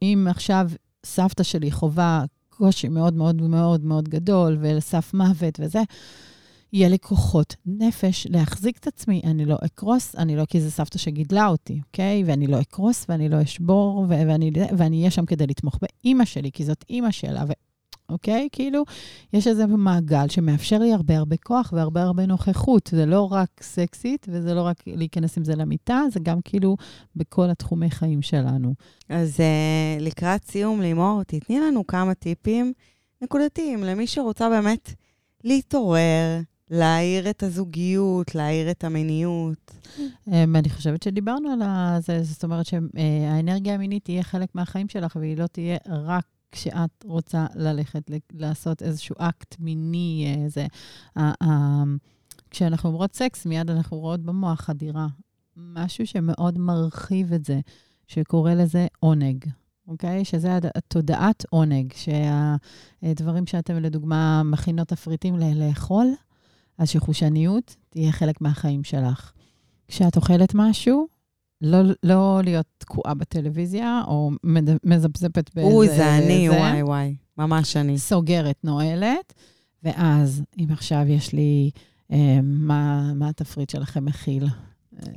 אם 0.01 0.27
עכשיו 0.29 0.69
סבתא 1.05 1.43
שלי 1.43 1.71
חווה 1.71 2.23
קושי 2.49 2.89
מאוד 2.89 3.13
מאוד 3.13 3.41
מאוד 3.41 3.85
מאוד 3.85 4.09
גדול, 4.09 4.57
ולסף 4.61 5.13
מוות 5.13 5.59
וזה, 5.59 5.81
יהיה 6.75 6.89
לי 6.89 6.99
כוחות 6.99 7.55
נפש 7.65 8.27
להחזיק 8.29 8.77
את 8.77 8.87
עצמי. 8.87 9.21
אני 9.23 9.45
לא 9.45 9.57
אקרוס, 9.65 10.15
אני 10.15 10.35
לא, 10.35 10.45
כי 10.45 10.61
זו 10.61 10.71
סבתא 10.71 10.97
שגידלה 10.97 11.47
אותי, 11.47 11.79
אוקיי? 11.87 12.23
ואני 12.25 12.47
לא 12.47 12.61
אקרוס 12.61 13.05
ואני 13.09 13.29
לא 13.29 13.41
אשבור, 13.41 13.99
ו- 13.99 14.07
ואני 14.09 14.51
ואני 14.77 14.99
אהיה 14.99 15.11
שם 15.11 15.25
כדי 15.25 15.47
לתמוך 15.47 15.79
באימא 15.81 16.25
שלי, 16.25 16.51
כי 16.51 16.65
זאת 16.65 16.85
אימא 16.89 17.11
שלה, 17.11 17.43
ו... 17.47 17.51
אוקיי? 18.09 18.47
כאילו, 18.51 18.83
יש 19.33 19.47
איזה 19.47 19.65
מעגל 19.65 20.27
שמאפשר 20.27 20.79
לי 20.79 20.93
הרבה 20.93 21.17
הרבה 21.17 21.35
כוח 21.37 21.73
והרבה 21.75 22.01
הרבה 22.01 22.25
נוכחות. 22.25 22.89
זה 22.93 23.05
לא 23.05 23.31
רק 23.31 23.49
סקסית, 23.61 24.27
וזה 24.29 24.53
לא 24.53 24.61
רק 24.61 24.83
להיכנס 24.87 25.37
עם 25.37 25.43
זה 25.43 25.55
למיטה, 25.55 26.01
זה 26.11 26.19
גם 26.23 26.39
כאילו 26.43 26.77
בכל 27.15 27.49
התחומי 27.49 27.89
חיים 27.89 28.21
שלנו. 28.21 28.73
אז 29.09 29.37
uh, 29.37 30.03
לקראת 30.03 30.43
סיום, 30.43 30.81
לימור, 30.81 31.23
תתני 31.23 31.59
לנו 31.59 31.87
כמה 31.87 32.13
טיפים 32.13 32.73
נקודתיים 33.21 33.83
למי 33.83 34.07
שרוצה 34.07 34.49
באמת 34.49 34.93
להתעורר, 35.43 36.41
להאיר 36.71 37.29
את 37.29 37.43
הזוגיות, 37.43 38.35
להאיר 38.35 38.71
את 38.71 38.83
המיניות. 38.83 39.71
אמ, 40.27 40.55
אני 40.55 40.69
חושבת 40.69 41.03
שדיברנו 41.03 41.49
על 41.49 41.61
זה, 42.01 42.23
זאת 42.23 42.43
אומרת 42.43 42.65
שהאנרגיה 42.65 43.73
המינית 43.73 44.03
תהיה 44.03 44.23
חלק 44.23 44.55
מהחיים 44.55 44.89
שלך, 44.89 45.15
והיא 45.15 45.37
לא 45.37 45.47
תהיה 45.47 45.77
רק 45.89 46.25
כשאת 46.51 47.03
רוצה 47.03 47.45
ללכת 47.55 48.11
לעשות 48.33 48.81
איזשהו 48.81 49.15
אקט 49.19 49.55
מיני, 49.59 50.35
איזה... 50.43 50.65
ה- 51.15 51.45
ה- 51.45 51.83
כשאנחנו 52.51 52.89
אומרות 52.89 53.15
סקס, 53.15 53.45
מיד 53.45 53.69
אנחנו 53.69 53.97
רואות 53.97 54.19
במוח 54.19 54.61
חדירה. 54.61 55.07
משהו 55.57 56.07
שמאוד 56.07 56.57
מרחיב 56.57 57.33
את 57.33 57.45
זה, 57.45 57.59
שקורא 58.07 58.53
לזה 58.53 58.87
עונג, 58.99 59.45
אוקיי? 59.87 60.25
שזה 60.25 60.55
הד- 60.55 60.65
התודעת 60.75 61.45
עונג, 61.49 61.93
שהדברים 61.93 63.47
שאתם 63.47 63.75
לדוגמה 63.75 64.43
מכינות 64.43 64.87
תפריטים 64.87 65.35
לאכול, 65.55 66.07
אז 66.77 66.89
שחושניות 66.89 67.75
תהיה 67.89 68.11
חלק 68.11 68.41
מהחיים 68.41 68.83
שלך. 68.83 69.31
כשאת 69.87 70.15
אוכלת 70.15 70.51
משהו, 70.55 71.07
לא, 71.61 71.79
לא 72.03 72.41
להיות 72.43 72.65
תקועה 72.77 73.13
בטלוויזיה, 73.13 74.01
או 74.07 74.31
מזפזפת 74.83 75.49
באיזה... 75.55 75.71
אוי, 75.71 75.87
זה 75.87 76.17
אני, 76.17 76.47
זה. 76.49 76.55
וואי 76.55 76.83
וואי. 76.83 77.15
ממש 77.37 77.77
אני. 77.77 77.97
סוגרת, 77.97 78.55
נועלת, 78.63 79.33
ואז, 79.83 80.43
אם 80.59 80.67
עכשיו 80.69 81.05
יש 81.07 81.33
לי, 81.33 81.71
אה, 82.11 82.39
מה, 82.43 83.13
מה 83.13 83.29
התפריט 83.29 83.69
שלכם 83.69 84.05
מכיל? 84.05 84.47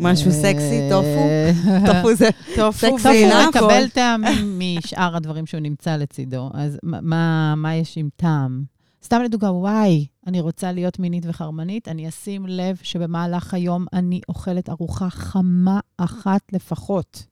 משהו 0.00 0.30
אה, 0.30 0.32
סקסי, 0.32 0.88
טופו? 0.90 1.28
טופו 1.92 2.14
זה 2.14 2.28
טופו 2.56 2.78
סקסי, 2.78 2.90
טופו 2.90 3.08
עינב. 3.08 3.48
מקבל 3.48 3.88
טעמים 3.88 4.58
משאר 4.58 5.16
הדברים 5.16 5.46
שהוא 5.46 5.60
נמצא 5.60 5.96
לצידו, 5.96 6.50
אז 6.54 6.78
מה 6.82 7.74
יש 7.74 7.98
עם 7.98 8.08
טעם? 8.16 8.77
סתם 9.04 9.22
לדוגמה, 9.22 9.52
וואי, 9.52 10.06
אני 10.26 10.40
רוצה 10.40 10.72
להיות 10.72 10.98
מינית 10.98 11.24
וחרמנית, 11.26 11.88
אני 11.88 12.08
אשים 12.08 12.46
לב 12.46 12.76
שבמהלך 12.82 13.54
היום 13.54 13.86
אני 13.92 14.20
אוכלת 14.28 14.68
ארוחה 14.68 15.10
חמה 15.10 15.80
אחת 15.96 16.40
לפחות. 16.52 17.26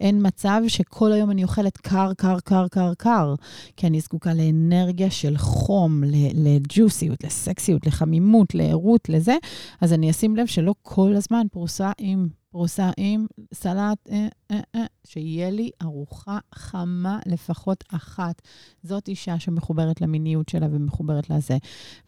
אין 0.00 0.26
מצב 0.26 0.62
שכל 0.68 1.12
היום 1.12 1.30
אני 1.30 1.42
אוכלת 1.42 1.76
קר, 1.76 2.14
קר, 2.14 2.40
קר, 2.40 2.68
קר, 2.68 2.94
קר, 2.94 3.34
כי 3.76 3.86
אני 3.86 4.00
זקוקה 4.00 4.34
לאנרגיה 4.34 5.10
של 5.10 5.36
חום, 5.36 6.02
לג'וסיות, 6.34 7.24
לסקסיות, 7.24 7.86
לחמימות, 7.86 8.54
לערות, 8.54 9.08
לזה, 9.08 9.36
אז 9.80 9.92
אני 9.92 10.10
אשים 10.10 10.36
לב 10.36 10.46
שלא 10.46 10.74
כל 10.82 11.12
הזמן 11.16 11.46
פרוסה 11.52 11.92
עם 11.98 12.28
פרוסה 12.50 12.90
עם 12.96 13.26
סלט, 13.54 13.98
אה, 14.10 14.28
אה, 14.50 14.60
אה, 14.74 14.84
שיהיה 15.06 15.50
לי 15.50 15.70
ארוחה 15.82 16.38
חמה 16.54 17.18
לפחות 17.26 17.84
אחת. 17.92 18.42
זאת 18.82 19.08
אישה 19.08 19.38
שמחוברת 19.38 20.00
למיניות 20.00 20.48
שלה 20.48 20.66
ומחוברת 20.70 21.30
לזה. 21.30 21.58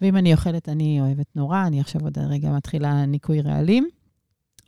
ואם 0.01 0.17
אני 0.17 0.33
אוכלת, 0.33 0.69
אני 0.69 1.01
אוהבת 1.01 1.37
נורא, 1.37 1.67
אני 1.67 1.81
עכשיו 1.81 2.01
עוד 2.01 2.19
רגע 2.19 2.51
מתחילה 2.51 3.07
ניקוי 3.07 3.41
רעלים. 3.41 3.89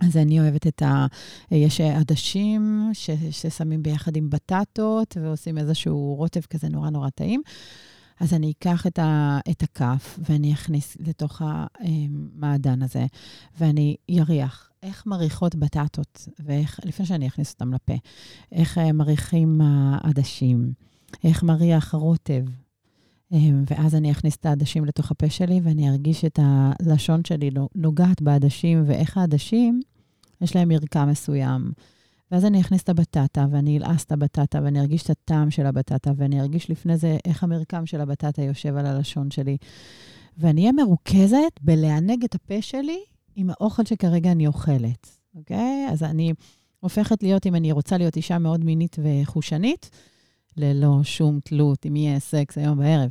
אז 0.01 0.17
אני 0.17 0.41
אוהבת 0.41 0.67
את 0.67 0.83
ה... 0.83 1.07
יש 1.51 1.81
עדשים 1.81 2.91
ש... 2.93 3.11
ששמים 3.31 3.83
ביחד 3.83 4.17
עם 4.17 4.31
בטטות 4.31 5.17
ועושים 5.21 5.59
איזשהו 5.59 6.15
רוטב 6.15 6.41
כזה 6.41 6.69
נורא 6.69 6.91
נורא 6.91 7.09
טעים. 7.09 7.43
אז 8.21 8.35
אני 8.35 8.53
אקח 8.59 8.87
את, 8.87 8.99
ה... 8.99 9.39
את 9.51 9.63
הכף 9.63 10.19
ואני 10.29 10.53
אכניס 10.53 10.97
לתוך 11.01 11.43
המעדן 11.45 12.83
הזה, 12.83 13.07
ואני 13.61 13.97
אריח 14.11 14.71
איך 14.83 15.07
מריחות 15.07 15.55
בטטות, 15.55 16.29
ואיך, 16.39 16.81
לפני 16.85 17.07
שאני 17.07 17.29
אכניס 17.29 17.53
אותם 17.53 17.75
לפה, 17.75 17.95
איך 18.53 18.79
אה, 18.79 18.93
מריחים 18.93 19.61
העדשים, 19.61 20.73
איך 21.25 21.43
מריח 21.43 21.95
רוטב. 21.95 22.45
אה, 23.33 23.39
ואז 23.71 23.95
אני 23.95 24.11
אכניס 24.11 24.37
את 24.37 24.47
העדשים 24.47 24.85
לתוך 24.85 25.11
הפה 25.11 25.31
שלי, 25.31 25.61
ואני 25.63 25.91
ארגיש 25.91 26.25
את 26.25 26.39
הלשון 26.43 27.25
שלי 27.25 27.51
נוגעת 27.75 28.23
בעדשים, 28.23 28.83
ואיך 28.87 29.19
העדשים, 29.19 29.81
יש 30.41 30.57
להם 30.57 30.69
מרקם 30.69 31.09
מסוים. 31.09 31.73
ואז 32.31 32.45
אני 32.45 32.61
אכניס 32.61 32.83
את 32.83 32.89
הבטטה, 32.89 33.47
ואני 33.51 33.79
אלעס 33.79 34.05
את 34.05 34.13
הבטטה, 34.13 34.59
ואני 34.63 34.81
ארגיש 34.81 35.03
את 35.03 35.11
הטעם 35.11 35.51
של 35.51 35.67
הבטטה, 35.67 36.11
ואני 36.17 36.41
ארגיש 36.41 36.71
לפני 36.71 36.97
זה 36.97 37.17
איך 37.25 37.43
המרקם 37.43 37.87
של 37.87 38.01
הבטטה 38.01 38.43
יושב 38.43 38.77
על 38.77 38.87
הלשון 38.87 39.31
שלי. 39.31 39.57
ואני 40.39 40.61
אהיה 40.61 40.73
מרוכזת 40.73 41.61
בלענג 41.61 42.25
את 42.25 42.35
הפה 42.35 42.63
שלי 42.63 42.99
עם 43.37 43.51
האוכל 43.51 43.85
שכרגע 43.85 44.33
אני 44.33 44.47
אוכלת, 44.47 45.09
אוקיי? 45.35 45.89
אז 45.91 46.03
אני 46.03 46.33
הופכת 46.81 47.23
להיות, 47.23 47.47
אם 47.47 47.55
אני 47.55 47.73
רוצה 47.73 47.99
להיות 47.99 48.17
אישה 48.17 48.39
מאוד 48.39 48.65
מינית 48.65 48.97
וחושנית, 49.03 49.91
ללא 50.57 51.03
שום 51.03 51.41
תלות 51.41 51.87
אם 51.87 51.97
יהיה 51.97 52.21
סקס 52.21 52.59
היום 52.59 52.79
בערב. 52.79 53.11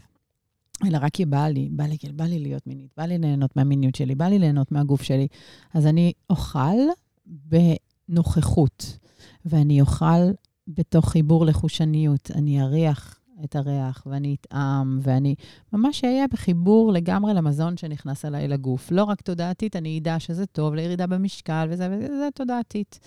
אלא 0.86 0.98
רק 1.02 1.14
כי 1.14 1.26
בא 1.26 1.48
לי, 1.48 1.70
בא 1.72 1.84
לי, 1.84 1.98
בא 2.14 2.24
לי 2.24 2.40
להיות 2.40 2.68
מינית, 2.68 2.92
בא 2.98 3.04
לי 3.04 3.18
ליהנות 3.18 3.56
מהמיניות 3.56 3.96
שלי, 3.96 4.16
בא 4.16 4.26
לי 4.26 4.40
ליהנות 4.40 4.72
מהגוף 4.72 5.02
שלי. 5.02 5.28
אז 5.74 5.88
אני 5.88 6.14
אוכל 6.30 6.78
בנוכחות, 7.26 8.98
ואני 9.46 9.82
אוכל 9.82 10.32
בתוך 10.68 11.10
חיבור 11.10 11.46
לחושניות. 11.46 12.32
אני 12.36 12.62
אריח 12.62 13.20
את 13.44 13.56
הריח, 13.56 14.04
ואני 14.06 14.36
אטעם, 14.42 15.00
ואני 15.02 15.36
ממש 15.74 16.04
אהיה 16.04 16.28
בחיבור 16.28 16.94
לגמרי 16.94 17.34
למזון 17.34 17.78
שנכנס 17.78 18.26
אליי 18.26 18.48
לגוף. 18.48 18.92
לא 18.92 19.04
רק 19.04 19.22
תודעתית, 19.22 19.76
אני 19.76 20.00
אדע 20.00 20.20
שזה 20.20 20.46
טוב 20.46 20.76
לירידה 20.76 21.08
במשקל, 21.08 21.68
וזה, 21.70 21.90
וזה 21.92 22.30
תודעתית. 22.36 23.00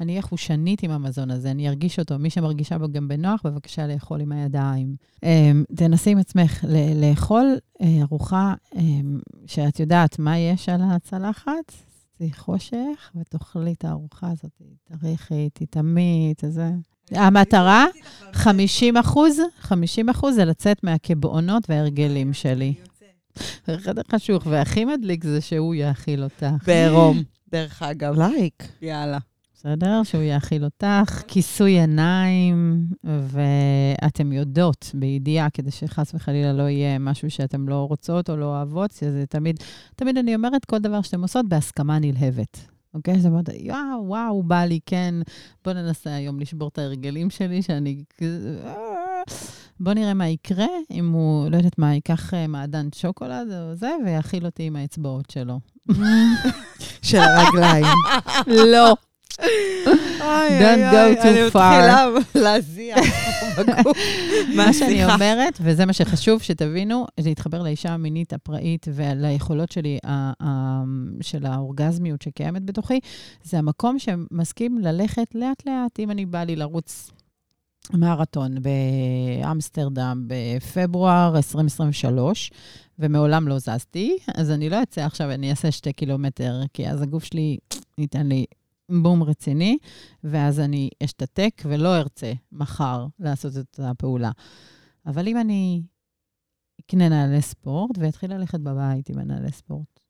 אני 0.00 0.12
אהיה 0.12 0.22
חושנית 0.22 0.82
עם 0.82 0.90
המזון 0.90 1.30
הזה, 1.30 1.50
אני 1.50 1.68
ארגיש 1.68 1.98
אותו. 1.98 2.18
מי 2.18 2.30
שמרגישה 2.30 2.78
בו 2.78 2.88
גם 2.88 3.08
בנוח, 3.08 3.40
בבקשה 3.44 3.86
לאכול 3.86 4.20
עם 4.20 4.32
הידיים. 4.32 4.96
אמ, 5.22 5.64
תנסי 5.76 6.10
עם 6.10 6.18
עצמך 6.18 6.64
לאכול 6.94 7.56
אה, 7.80 8.02
ארוחה 8.02 8.54
אמ, 8.76 9.20
שאת 9.46 9.80
יודעת 9.80 10.18
מה 10.18 10.38
יש 10.38 10.68
על 10.68 10.80
הצלחת, 10.82 11.72
זה 12.24 12.36
חושך, 12.36 13.10
ותאכלי 13.14 13.72
את 13.72 13.84
הארוחה 13.84 14.26
הזאת. 14.30 14.62
תריחי, 14.84 15.48
תטעמי, 15.52 16.34
את 16.36 16.52
זה. 16.52 16.70
המטרה, 17.10 17.86
50 18.32 18.96
אחוז, 18.96 19.38
50 19.58 20.08
אחוז 20.08 20.34
זה 20.34 20.44
לצאת 20.44 20.84
מהקבעונות 20.84 21.70
וההרגלים 21.70 22.32
שלי. 22.32 22.74
חדר 23.66 24.02
חשוך, 24.12 24.46
והכי 24.46 24.84
מדליק 24.84 25.24
זה 25.24 25.40
שהוא 25.40 25.74
יאכיל 25.74 26.24
אותך. 26.24 26.46
בעירום, 26.66 27.22
דרך 27.50 27.82
אגב. 27.82 28.18
לייק. 28.18 28.68
יאללה. 28.82 29.18
בסדר? 29.64 30.02
שהוא 30.02 30.22
יאכיל 30.22 30.64
אותך, 30.64 31.22
כיסוי 31.28 31.80
עיניים, 31.80 32.86
ואתם 33.04 34.32
יודעות 34.32 34.90
בידיעה, 34.94 35.50
כדי 35.50 35.70
שחס 35.70 36.14
וחלילה 36.14 36.52
לא 36.52 36.62
יהיה 36.62 36.98
משהו 36.98 37.30
שאתם 37.30 37.68
לא 37.68 37.86
רוצות 37.88 38.30
או 38.30 38.36
לא 38.36 38.44
אוהבות, 38.44 38.90
זה 38.90 39.24
תמיד, 39.28 39.56
תמיד 39.96 40.18
אני 40.18 40.34
אומרת, 40.34 40.64
כל 40.64 40.78
דבר 40.78 41.02
שאתם 41.02 41.22
עושות 41.22 41.48
בהסכמה 41.48 41.98
נלהבת. 41.98 42.60
אוקיי? 42.94 43.20
זאת 43.20 43.30
אומרת, 43.30 43.48
וואו, 43.66 44.04
וואו, 44.06 44.42
בא 44.42 44.64
לי, 44.64 44.80
כן, 44.86 45.14
בוא 45.64 45.72
ננסה 45.72 46.14
היום 46.14 46.40
לשבור 46.40 46.68
את 46.68 46.78
ההרגלים 46.78 47.30
שלי, 47.30 47.62
שאני... 47.62 48.04
בוא 49.80 49.92
נראה 49.92 50.14
מה 50.14 50.28
יקרה 50.28 50.66
אם 50.90 51.12
הוא, 51.12 51.50
לא 51.50 51.56
יודעת 51.56 51.78
מה, 51.78 51.94
ייקח 51.94 52.34
אה, 52.34 52.46
מעדן 52.46 52.88
שוקולד 52.94 53.52
או 53.52 53.74
זה, 53.74 53.90
ויאכיל 54.04 54.46
אותי 54.46 54.62
עם 54.62 54.76
האצבעות 54.76 55.30
שלו. 55.30 55.60
של 57.08 57.18
הרגליים. 57.18 57.86
לא. 58.46 58.94
Don't 59.38 60.92
go 60.92 61.22
too 61.22 61.50
far. 61.52 61.62
אני 61.62 61.86
מתחילה 61.86 62.06
להזיע. 62.34 62.96
מה 64.56 64.72
שאני 64.72 65.04
אומרת, 65.04 65.58
וזה 65.60 65.86
מה 65.86 65.92
שחשוב 65.92 66.42
שתבינו, 66.42 67.06
להתחבר 67.18 67.62
לאישה 67.62 67.88
המינית 67.88 68.32
הפראית 68.32 68.86
וליכולות 68.94 69.72
שלי, 69.72 69.98
של 71.20 71.46
האורגזמיות 71.46 72.22
שקיימת 72.22 72.64
בתוכי, 72.64 73.00
זה 73.42 73.58
המקום 73.58 73.98
שמסכים 73.98 74.78
ללכת 74.78 75.34
לאט-לאט. 75.34 75.98
אם 75.98 76.10
אני 76.10 76.26
באה 76.26 76.44
לי 76.44 76.56
לרוץ 76.56 77.10
מרתון 77.92 78.56
באמסטרדם 79.42 80.26
בפברואר 80.26 81.36
2023, 81.36 82.50
ומעולם 82.98 83.48
לא 83.48 83.58
זזתי, 83.58 84.16
אז 84.34 84.50
אני 84.50 84.70
לא 84.70 84.82
אצא 84.82 85.00
עכשיו 85.00 85.28
ואני 85.28 85.50
אעשה 85.50 85.70
שתי 85.70 85.92
קילומטר, 85.92 86.60
כי 86.74 86.88
אז 86.88 87.02
הגוף 87.02 87.24
שלי 87.24 87.56
ייתן 87.98 88.26
לי 88.26 88.44
בום 88.88 89.22
רציני, 89.22 89.78
ואז 90.24 90.60
אני 90.60 90.90
אשתתק 91.04 91.62
ולא 91.64 91.96
ארצה 91.96 92.32
מחר 92.52 93.06
לעשות 93.18 93.52
את 93.56 93.80
הפעולה. 93.82 94.30
אבל 95.06 95.28
אם 95.28 95.36
אני 95.36 95.82
אקנה 96.80 97.08
נעלי 97.08 97.42
ספורט 97.42 97.98
ואתחיל 97.98 98.34
ללכת 98.34 98.60
בבית 98.60 99.08
עם 99.08 99.18
הנעלי 99.18 99.52
ספורט, 99.52 100.00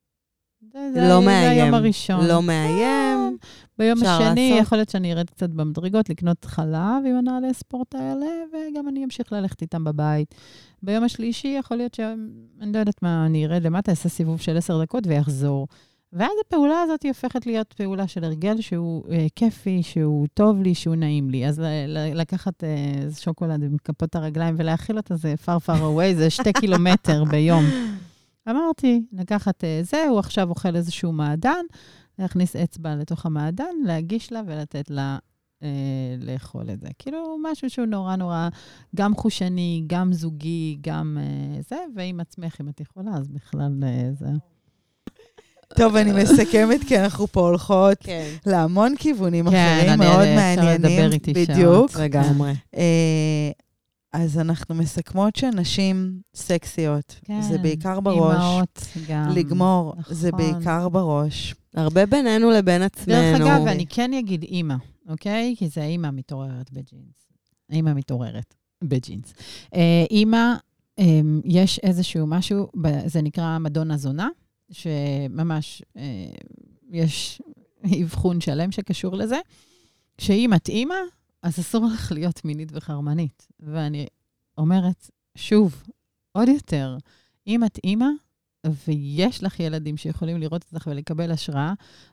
זה, 0.73 1.09
לא 1.09 1.23
מאיים. 1.23 1.45
זה 1.45 1.51
היום 1.51 1.75
הראשון. 1.75 2.27
לא 2.27 2.43
מאיים. 2.43 3.39
כן. 3.41 3.49
ביום 3.79 3.99
השני, 4.03 4.51
לעשות. 4.51 4.67
יכול 4.67 4.79
להיות 4.79 4.89
שאני 4.89 5.13
ארד 5.13 5.31
קצת 5.31 5.51
במדרגות, 5.51 6.11
לקנות 6.11 6.45
חלב 6.45 7.05
עם 7.07 7.17
הנעלי 7.17 7.55
ספורט 7.55 7.95
האלה, 7.95 8.27
וגם 8.53 8.89
אני 8.89 9.05
אמשיך 9.05 9.33
ללכת 9.33 9.63
איתם 9.63 9.85
בבית. 9.85 10.35
ביום 10.83 11.05
השלישי, 11.05 11.49
יכול 11.59 11.77
להיות 11.77 11.95
שאני 11.95 12.73
לא 12.73 12.79
יודעת 12.79 13.03
מה, 13.03 13.27
אני 13.27 13.47
ארד 13.47 13.63
למטה, 13.63 13.91
אעשה 13.91 14.09
סיבוב 14.09 14.41
של 14.41 14.57
עשר 14.57 14.83
דקות 14.83 15.05
ואחזור. 15.07 15.69
ואז 16.15 16.33
הפעולה 16.47 16.83
הזאת 16.83 17.03
היא 17.03 17.11
הופכת 17.11 17.47
להיות 17.47 17.73
פעולה 17.73 18.09
של 18.09 18.25
הרגל 18.25 18.61
שהוא 18.61 19.05
אה, 19.11 19.27
כיפי, 19.35 19.83
שהוא 19.83 20.27
טוב 20.35 20.63
לי, 20.63 20.75
שהוא 20.75 20.95
נעים 20.95 21.31
לי. 21.31 21.47
אז 21.47 21.63
לקחת 22.15 22.65
אה, 22.65 23.11
שוקולד 23.19 23.63
עם 23.63 23.77
כפות 23.85 24.17
הרגליים 24.17 24.55
ולהאכיל 24.59 24.97
אותה 24.97 25.17
זה 25.17 25.35
far 25.45 25.69
far 25.69 25.81
away, 25.81 26.17
זה 26.17 26.31
שתי 26.31 26.53
קילומטר 26.61 27.25
ביום. 27.25 27.65
אמרתי, 28.49 29.03
לקחת 29.13 29.65
אה, 29.65 29.81
זה, 29.83 30.07
הוא 30.09 30.19
עכשיו 30.19 30.51
אוכל 30.51 30.77
איזשהו 30.77 31.13
מעדן, 31.13 31.65
להכניס 32.19 32.57
אצבע 32.57 32.97
לתוך 32.97 33.27
המעדן, 33.27 33.75
להגיש 33.85 34.33
לה 34.33 34.41
ולתת 34.47 34.91
לה 34.91 35.19
אה, 35.63 36.17
לאכול 36.21 36.71
את 36.71 36.81
זה. 36.81 36.89
כאילו, 36.99 37.37
משהו 37.43 37.71
שהוא 37.71 37.87
נורא 37.87 38.17
נורא 38.17 38.49
גם 38.97 39.15
חושני, 39.15 39.85
גם 39.87 40.13
זוגי, 40.13 40.79
גם 40.81 41.19
אה, 41.21 41.63
זה, 41.63 41.77
ועם 41.97 42.21
עצמך, 42.21 42.61
אם 42.61 42.69
את 42.69 42.81
יכולה, 42.81 43.11
אז 43.11 43.29
בכלל 43.29 43.81
אה, 43.83 44.13
זה. 44.13 44.29
טוב, 45.77 45.97
אני 45.97 46.13
מסכמת, 46.23 46.85
כי 46.89 46.99
אנחנו 46.99 47.27
פה 47.27 47.41
הולכות 47.41 47.99
כן. 48.01 48.29
להמון 48.47 48.95
כיוונים 48.99 49.51
כן, 49.51 49.79
אחרים, 49.81 49.99
מאוד 49.99 50.27
מעניינים. 50.27 50.79
כן, 50.79 50.85
אני 50.85 50.95
אפשר 50.95 51.07
לדבר 51.07 51.13
איתי 51.13 51.33
בדיוק. 51.33 51.91
שעות. 51.91 51.95
לגמרי. 51.95 52.53
אה, 52.77 53.51
אז 54.13 54.39
אנחנו 54.39 54.75
מסכמות 54.75 55.37
שנשים 55.37 56.21
סקסיות, 56.35 57.15
כן, 57.25 57.43
זה 57.43 57.59
בעיקר 57.59 58.01
בראש. 58.01 58.35
אימהות 58.35 58.87
גם. 59.09 59.31
לגמור, 59.35 59.95
נכון. 59.99 60.15
זה 60.15 60.33
בעיקר 60.33 60.89
בראש. 60.89 61.55
הרבה 61.75 62.07
בינינו 62.07 62.51
לבין 62.51 62.83
עצמנו. 62.83 63.19
דרך 63.19 63.41
אגב, 63.41 63.63
ואני 63.67 63.87
כן 63.87 64.13
אגיד 64.13 64.43
אימא, 64.43 64.75
אוקיי? 65.09 65.55
כי 65.59 65.69
זה 65.69 65.83
אימא 65.83 66.11
מתעוררת 66.13 66.73
בג'ינס. 66.73 67.29
אימא 67.71 67.93
מתעוררת 67.93 68.55
בג'ינס. 68.85 69.35
אה, 69.75 70.05
אימא, 70.11 70.55
אה, 70.99 71.21
יש 71.45 71.79
איזשהו 71.79 72.27
משהו, 72.27 72.69
זה 73.07 73.23
נקרא 73.23 73.59
מדונה 73.59 73.97
זונה. 73.97 74.29
שממש 74.71 75.83
אה, 75.97 76.27
יש 76.93 77.43
אבחון 78.03 78.41
שלם 78.41 78.73
שקשור 78.73 79.17
לזה, 79.17 79.39
שאם 80.19 80.55
את 80.55 80.69
אימא, 80.69 80.95
אז 81.43 81.61
אסור 81.61 81.87
לך 81.95 82.13
להיות 82.13 82.45
מינית 82.45 82.69
וחרמנית. 82.73 83.47
ואני 83.61 84.07
אומרת, 84.59 85.11
שוב, 85.35 85.83
עוד 86.33 86.49
יותר, 86.49 86.97
אם 87.47 87.65
את 87.65 87.79
אימא, 87.85 88.09
ויש 88.89 89.43
לך 89.43 89.61
ילדים 89.61 89.97
שיכולים 89.97 90.37
לראות 90.37 90.65
אותך 90.73 90.87
ולקבל 90.87 91.31
השראה, 91.31 91.73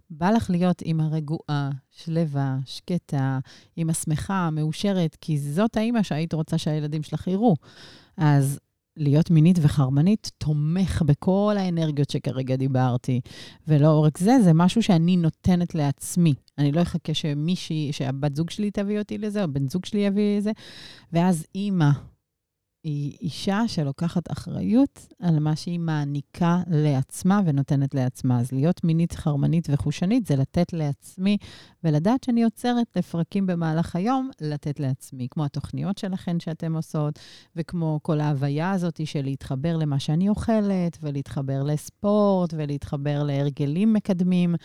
בא 0.10 0.32
לך 0.32 0.50
להיות 0.50 0.82
אימא 0.82 1.04
רגועה, 1.12 1.70
שלווה, 1.92 2.58
שקטה, 2.66 3.40
אימא 3.78 3.94
שמחה, 3.94 4.50
מאושרת, 4.50 5.18
כי 5.22 5.40
זאת 5.40 5.78
האימא 5.78 6.04
שהיית 6.04 6.34
רוצה 6.34 6.58
שהילדים 6.58 7.04
שלך 7.04 7.28
יראו. 7.28 7.56
אז 8.18 8.60
להיות 8.98 9.32
מינית 9.32 9.58
וחרמנית 9.62 10.32
תומך 10.38 11.02
בכל 11.02 11.56
האנרגיות 11.58 12.10
שכרגע 12.10 12.56
דיברתי. 12.56 13.22
ולא 13.68 14.04
רק 14.04 14.18
זה, 14.18 14.38
זה 14.44 14.54
משהו 14.54 14.84
שאני 14.84 15.18
נותנת 15.18 15.76
לעצמי. 15.76 16.34
אני 16.58 16.72
לא 16.72 16.82
אחכה 16.82 17.14
שמישהי, 17.14 17.90
שהבת 17.92 18.36
זוג 18.36 18.50
שלי 18.50 18.72
תביא 18.72 19.00
אותי 19.00 19.18
לזה, 19.18 19.44
או 19.44 19.54
בן 19.54 19.70
זוג 19.70 19.86
שלי 19.86 20.00
יביא 20.00 20.38
לזה. 20.38 20.52
ואז 21.14 21.46
אימא 21.56 21.90
היא 22.84 23.18
אישה 23.22 23.68
שלוקחת 23.68 24.32
אחריות 24.32 25.08
על 25.20 25.40
מה 25.40 25.56
שהיא 25.56 25.80
מעניקה 25.80 26.62
לעצמה 26.68 27.42
ונותנת 27.46 27.96
לעצמה. 27.96 28.40
אז 28.40 28.52
להיות 28.52 28.84
מינית, 28.84 29.14
חרמנית 29.14 29.68
וחושנית 29.72 30.26
זה 30.26 30.36
לתת 30.36 30.74
לעצמי, 30.74 31.38
ולדעת 31.84 32.24
שאני 32.24 32.44
עוצרת 32.44 32.88
לפרקים 32.96 33.48
במהלך 33.48 33.96
היום, 33.96 34.30
לתת 34.42 34.80
לעצמי. 34.80 35.28
כמו 35.32 35.46
התוכניות 35.46 35.98
שלכן 35.98 36.40
שאתן 36.40 36.76
עושות, 36.76 37.20
וכמו 37.56 38.00
כל 38.04 38.20
ההוויה 38.20 38.72
הזאת 38.72 39.08
של 39.08 39.22
להתחבר 39.22 39.78
למה 39.78 40.00
שאני 40.00 40.30
אוכלת, 40.30 40.98
ולהתחבר 41.02 41.64
לספורט, 41.64 42.54
ולהתחבר 42.58 43.24
להרגלים 43.24 43.94
מקדמים. 43.94 44.56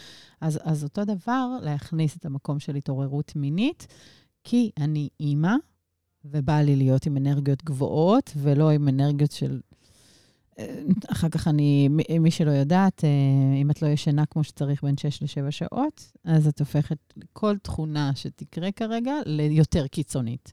אז, 0.40 0.58
אז 0.62 0.84
אותו 0.84 1.04
דבר, 1.04 1.48
להכניס 1.62 2.16
את 2.16 2.26
המקום 2.26 2.58
של 2.60 2.74
התעוררות 2.74 3.32
מינית, 3.36 3.86
כי 4.44 4.70
אני 4.78 5.08
אימא, 5.20 5.54
ובא 6.30 6.60
לי 6.60 6.76
להיות 6.76 7.06
עם 7.06 7.16
אנרגיות 7.16 7.64
גבוהות, 7.64 8.32
ולא 8.36 8.70
עם 8.70 8.88
אנרגיות 8.88 9.32
של... 9.32 9.60
אה, 10.58 10.82
אחר 11.12 11.28
כך 11.28 11.48
אני, 11.48 11.88
מי 12.20 12.30
שלא 12.30 12.50
יודעת, 12.50 13.04
אה, 13.04 13.60
אם 13.62 13.70
את 13.70 13.82
לא 13.82 13.88
ישנה 13.88 14.26
כמו 14.26 14.44
שצריך 14.44 14.84
בין 14.84 14.96
6 14.96 15.22
ל-7 15.22 15.50
שעות, 15.50 16.12
אז 16.24 16.48
את 16.48 16.60
הופכת 16.60 16.98
כל 17.32 17.56
תכונה 17.62 18.10
שתקרה 18.14 18.72
כרגע 18.72 19.12
ליותר 19.26 19.86
קיצונית. 19.86 20.52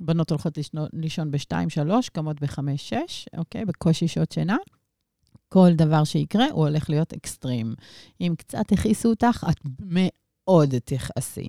בנות 0.00 0.30
הולכות 0.30 0.56
לישון, 0.56 0.86
לישון 0.92 1.30
ב-2-3, 1.30 1.90
קמות 2.12 2.40
ב-5-6, 2.42 2.92
אוקיי? 3.36 3.64
בקושי 3.64 4.08
שעות 4.08 4.32
שינה. 4.32 4.56
כל 5.48 5.72
דבר 5.74 6.04
שיקרה, 6.04 6.46
הוא 6.52 6.66
הולך 6.66 6.90
להיות 6.90 7.12
אקסטרים. 7.12 7.74
אם 8.20 8.34
קצת 8.38 8.72
הכעיסו 8.72 9.10
אותך, 9.10 9.46
את 9.50 9.60
מאוד 10.48 10.74
תכעסי. 10.84 11.48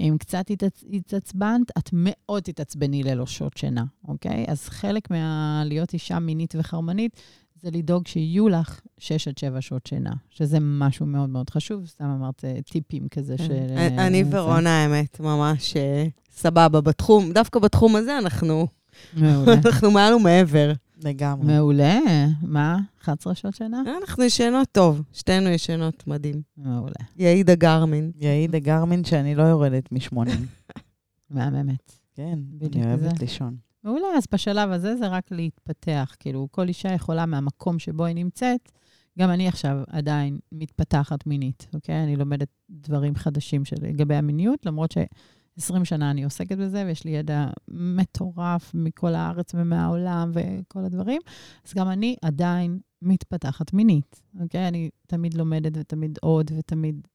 אם 0.00 0.16
קצת 0.18 0.46
התעצבנת, 0.92 1.70
את 1.78 1.90
מאוד 1.92 2.42
תתעצבני 2.42 3.02
ללא 3.02 3.26
שעות 3.26 3.56
שינה, 3.56 3.84
אוקיי? 4.08 4.44
אז 4.48 4.68
חלק 4.68 5.10
מהלהיות 5.10 5.92
אישה 5.92 6.18
מינית 6.18 6.54
וחרמנית, 6.58 7.16
זה 7.62 7.70
לדאוג 7.72 8.06
שיהיו 8.06 8.48
לך 8.48 8.80
6 8.98 9.28
עד 9.28 9.38
7 9.38 9.60
שעות 9.60 9.86
שינה, 9.86 10.12
שזה 10.30 10.58
משהו 10.60 11.06
מאוד 11.06 11.28
מאוד 11.28 11.50
חשוב. 11.50 11.86
סתם 11.86 12.04
אמרת 12.04 12.44
אה, 12.44 12.58
טיפים 12.70 13.08
כזה 13.08 13.34
כן. 13.38 13.44
של... 13.44 13.52
אני 13.78 14.24
ורונה, 14.30 14.82
האמת, 14.82 15.20
ממש 15.20 15.76
אה, 15.76 16.06
סבבה 16.30 16.80
בתחום. 16.80 17.32
דווקא 17.32 17.60
בתחום 17.60 17.96
הזה 17.96 18.18
אנחנו... 18.18 18.66
אנחנו 19.64 19.90
מעל 19.90 20.14
ומעבר. 20.14 20.72
לגמרי. 21.04 21.46
מעולה. 21.46 21.98
מה? 22.42 22.78
11 23.02 23.34
שעות 23.34 23.54
שינה? 23.54 23.82
אנחנו 24.02 24.24
ישנות 24.24 24.68
טוב, 24.72 25.02
שתינו 25.12 25.48
ישנות 25.48 26.06
מדהים. 26.06 26.42
מעולה. 26.56 26.94
יעידה 27.16 27.54
גרמין. 27.54 28.12
יעידה 28.20 28.58
גרמין 28.58 29.04
שאני 29.04 29.34
לא 29.34 29.42
יורדת 29.42 29.92
משמונים. 29.92 30.46
מהממת. 31.30 31.92
כן, 32.14 32.38
אני 32.74 32.86
אוהבת. 32.86 33.20
לישון. 33.20 33.56
מעולה, 33.84 34.06
אז 34.16 34.24
בשלב 34.32 34.70
הזה 34.70 34.96
זה 34.96 35.08
רק 35.08 35.30
להתפתח. 35.30 36.16
כאילו, 36.20 36.48
כל 36.50 36.68
אישה 36.68 36.92
יכולה 36.92 37.26
מהמקום 37.26 37.78
שבו 37.78 38.04
היא 38.04 38.14
נמצאת, 38.14 38.72
גם 39.18 39.30
אני 39.30 39.48
עכשיו 39.48 39.76
עדיין 39.88 40.38
מתפתחת 40.52 41.26
מינית, 41.26 41.66
אוקיי? 41.74 42.02
אני 42.04 42.16
לומדת 42.16 42.48
דברים 42.70 43.14
חדשים 43.14 43.64
של, 43.64 43.76
לגבי 43.82 44.14
המיניות, 44.14 44.66
למרות 44.66 44.92
ש... 44.92 44.98
20 45.58 45.84
שנה 45.84 46.10
אני 46.10 46.24
עוסקת 46.24 46.58
בזה, 46.58 46.84
ויש 46.86 47.04
לי 47.04 47.10
ידע 47.10 47.46
מטורף 47.68 48.70
מכל 48.74 49.14
הארץ 49.14 49.54
ומהעולם 49.54 50.30
וכל 50.34 50.84
הדברים, 50.84 51.20
אז 51.66 51.74
גם 51.74 51.90
אני 51.90 52.16
עדיין 52.22 52.78
מתפתחת 53.02 53.72
מינית, 53.72 54.22
אוקיי? 54.40 54.68
אני 54.68 54.90
תמיד 55.06 55.34
לומדת 55.34 55.72
ותמיד 55.76 56.18
עוד 56.22 56.50
ותמיד... 56.58 57.08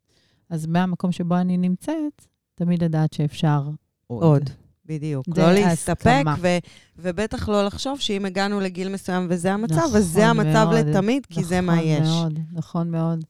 אז 0.50 0.66
מהמקום 0.66 1.12
שבו 1.12 1.36
אני 1.36 1.58
נמצאת, 1.58 2.26
תמיד 2.56 2.84
לדעת 2.84 3.14
שאפשר 3.14 3.70
עוד. 4.08 4.24
עוד. 4.24 4.50
בדיוק. 4.86 5.26
לא 5.38 5.52
להסתפק. 5.54 6.24
ו- 6.42 6.58
ובטח 6.98 7.50
לא 7.50 7.66
לחשוב 7.66 8.00
שאם 8.00 8.26
הגענו 8.26 8.60
לגיל 8.60 8.90
מסוים 8.90 9.28
וזה 9.30 9.54
המצב, 9.54 9.76
נכון 9.76 9.96
אז 9.96 10.06
זה 10.06 10.28
המצב 10.28 10.68
מאוד. 10.72 10.76
לתמיד, 10.76 11.26
כי 11.26 11.44
זה 11.44 11.62
מה 11.62 11.74
נכון 11.76 11.88
יש. 11.88 12.08
מאוד, 12.08 12.40
נכון 12.52 12.92
מאוד. 12.92 13.26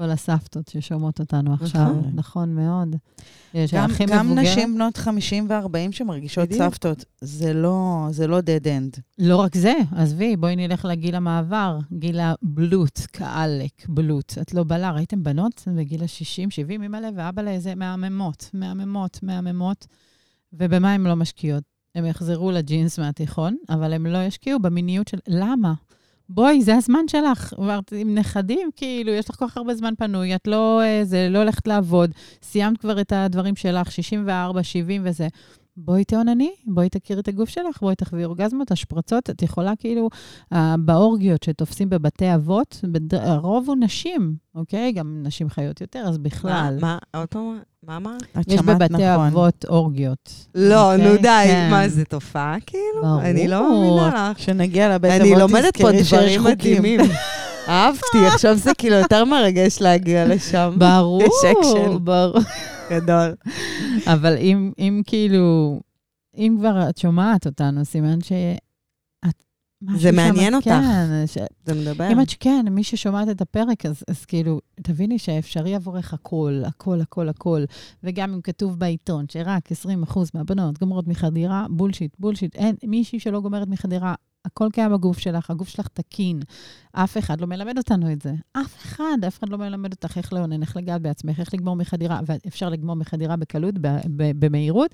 כל 0.00 0.10
הסבתות 0.10 0.68
ששומעות 0.68 1.20
אותנו 1.20 1.54
עכשיו, 1.54 1.82
נכון. 1.82 2.10
נכון 2.14 2.54
מאוד. 2.54 2.96
גם, 3.72 3.90
גם 4.08 4.38
נשים 4.38 4.74
בנות 4.74 4.96
50 4.96 5.46
ו-40 5.50 5.92
שמרגישות 5.92 6.48
בדיוק. 6.48 6.62
סבתות, 6.62 7.04
זה 7.20 7.52
לא, 7.52 8.06
זה 8.10 8.26
לא 8.26 8.38
dead 8.38 8.64
end. 8.64 9.00
לא 9.18 9.36
רק 9.36 9.56
זה, 9.56 9.72
עזבי, 9.96 10.36
בואי 10.36 10.56
נלך 10.56 10.84
לגיל 10.84 11.14
המעבר, 11.14 11.78
גיל 11.92 12.20
הבלוט, 12.20 13.00
כעלק, 13.12 13.88
בלוט. 13.88 14.34
את 14.40 14.54
לא 14.54 14.64
בלה, 14.64 14.90
ראיתם 14.90 15.22
בנות 15.22 15.68
בגיל 15.76 16.02
ה-60, 16.02 16.50
70, 16.50 16.82
אימא'לה 16.82 17.08
ואבא'לה, 17.16 17.50
איזה 17.50 17.74
מהממות, 17.74 18.50
מהממות, 18.54 19.22
מהממות. 19.22 19.86
ובמה 20.52 20.94
הן 20.94 21.06
לא 21.06 21.16
משקיעות? 21.16 21.64
הם 21.94 22.06
יחזרו 22.06 22.50
לג'ינס 22.50 22.98
מהתיכון, 22.98 23.56
אבל 23.68 23.92
הם 23.92 24.06
לא 24.06 24.18
ישקיעו 24.18 24.60
במיניות 24.60 25.08
של... 25.08 25.18
למה? 25.28 25.74
בואי, 26.32 26.62
זה 26.62 26.74
הזמן 26.76 27.08
שלך. 27.08 27.54
אמרת, 27.58 27.92
עם 27.96 28.14
נכדים, 28.14 28.70
כאילו, 28.76 29.12
יש 29.12 29.30
לך 29.30 29.36
כל 29.36 29.48
כך 29.48 29.56
הרבה 29.56 29.74
זמן 29.74 29.94
פנוי, 29.98 30.34
את 30.34 30.46
לא, 30.46 30.80
אה, 30.82 31.00
זה, 31.04 31.28
לא 31.30 31.38
הולכת 31.38 31.66
לעבוד, 31.66 32.10
סיימת 32.42 32.78
כבר 32.78 33.00
את 33.00 33.12
הדברים 33.12 33.56
שלך, 33.56 33.92
64, 33.92 34.62
70 34.62 35.02
וזה. 35.04 35.28
בואי 35.84 36.04
תאונני, 36.04 36.50
בואי 36.66 36.88
תכירי 36.88 37.20
את 37.20 37.28
הגוף 37.28 37.48
שלך, 37.48 37.80
בואי 37.80 37.94
תחווי 37.94 38.24
אורגזמות, 38.24 38.70
השפרצות, 38.70 39.30
את 39.30 39.42
יכולה 39.42 39.72
כאילו, 39.78 40.08
אה, 40.52 40.74
באורגיות 40.78 41.42
שתופסים 41.42 41.90
בבתי 41.90 42.34
אבות, 42.34 42.80
בד... 42.84 43.14
הרוב 43.14 43.68
הוא 43.68 43.76
נשים, 43.80 44.34
אוקיי? 44.54 44.92
גם 44.92 45.20
נשים 45.22 45.50
חיות 45.50 45.80
יותר, 45.80 45.98
אז 45.98 46.18
בכלל. 46.18 46.78
מה, 46.80 46.98
מה, 47.12 47.20
עוד 47.20 47.28
פעם, 47.28 47.58
מה 47.82 47.96
אמרת? 47.96 48.22
את 48.40 48.52
יש 48.52 48.60
בבתי 48.60 48.92
נכון. 48.92 49.26
אבות 49.26 49.64
אורגיות. 49.68 50.46
לא, 50.54 50.92
אוקיי? 50.92 51.08
נו 51.08 51.16
די, 51.16 51.44
כן. 51.46 51.68
מה, 51.70 51.88
זה 51.88 52.04
תופעה 52.04 52.56
כאילו? 52.66 53.02
ברור. 53.02 53.22
אני 53.22 53.48
לא 53.48 53.62
מאמינה 53.62 54.30
לך. 54.30 54.36
כשנגיע 54.38 54.94
לבית 54.94 55.20
אני 55.20 55.28
אבות, 55.28 55.38
לומדת 55.38 55.76
פה 55.76 55.92
תזכרי 55.92 56.04
שיש 56.04 56.12
דברים 56.12 56.40
חוקים. 56.40 56.52
מדהימים. 56.52 57.00
אהבתי, 57.68 58.26
עכשיו 58.26 58.56
זה 58.56 58.74
כאילו 58.74 58.96
יותר 58.96 59.24
מרגש 59.24 59.80
להגיע 59.80 60.26
לשם. 60.26 60.74
ברור, 60.78 61.22
יש 61.26 61.44
אקשן 61.44 62.04
ברור. 62.04 62.38
גדול. 62.90 63.34
אבל 64.14 64.36
אם, 64.36 64.72
אם 64.78 65.02
כאילו, 65.06 65.80
אם 66.36 66.56
כבר 66.58 66.88
את 66.88 66.98
שומעת 66.98 67.46
אותנו, 67.46 67.84
סימן. 67.84 68.18
משהו 69.82 70.00
זה 70.00 70.12
מעניין 70.12 70.54
אותך. 70.54 70.66
כן, 70.66 71.26
ש... 71.26 71.38
זה 71.66 71.74
מדבר. 71.74 72.12
אם 72.12 72.20
את, 72.20 72.26
כן, 72.40 72.66
מי 72.70 72.84
ששומעת 72.84 73.28
את 73.28 73.40
הפרק, 73.40 73.86
אז, 73.86 74.04
אז 74.08 74.24
כאילו, 74.24 74.60
תביני 74.82 75.18
שאפשרי 75.18 75.74
עבורך 75.74 76.14
הכל, 76.14 76.62
הכל, 76.66 77.00
הכל, 77.00 77.28
הכל. 77.28 77.64
וגם 78.04 78.32
אם 78.32 78.40
כתוב 78.40 78.78
בעיתון 78.78 79.24
שרק 79.28 79.72
20% 79.72 80.18
מהבנות 80.34 80.78
גומרות 80.78 81.08
מחדירה, 81.08 81.66
בולשיט, 81.70 82.16
בולשיט. 82.18 82.56
אין, 82.56 82.76
מישהי 82.84 83.20
שלא 83.20 83.40
גומרת 83.40 83.68
מחדירה, 83.68 84.14
הכל 84.44 84.68
קיים 84.72 84.92
בגוף 84.92 85.18
שלך, 85.18 85.50
הגוף 85.50 85.68
שלך 85.68 85.88
תקין. 85.88 86.40
אף 86.92 87.18
אחד 87.18 87.40
לא 87.40 87.46
מלמד 87.46 87.78
אותנו 87.78 88.12
את 88.12 88.22
זה. 88.22 88.32
אף 88.52 88.76
אחד, 88.76 89.18
אף 89.26 89.38
אחד 89.38 89.48
לא 89.48 89.58
מלמד 89.58 89.92
אותך 89.92 90.18
איך 90.18 90.32
לאונן, 90.32 90.62
איך 90.62 90.76
לגעת 90.76 91.02
בעצמך, 91.02 91.40
איך 91.40 91.54
לגמור 91.54 91.76
מחדירה. 91.76 92.20
ואפשר 92.26 92.68
לגמור 92.68 92.96
מחדירה 92.96 93.36
בקלות, 93.36 93.74
במהירות, 94.16 94.90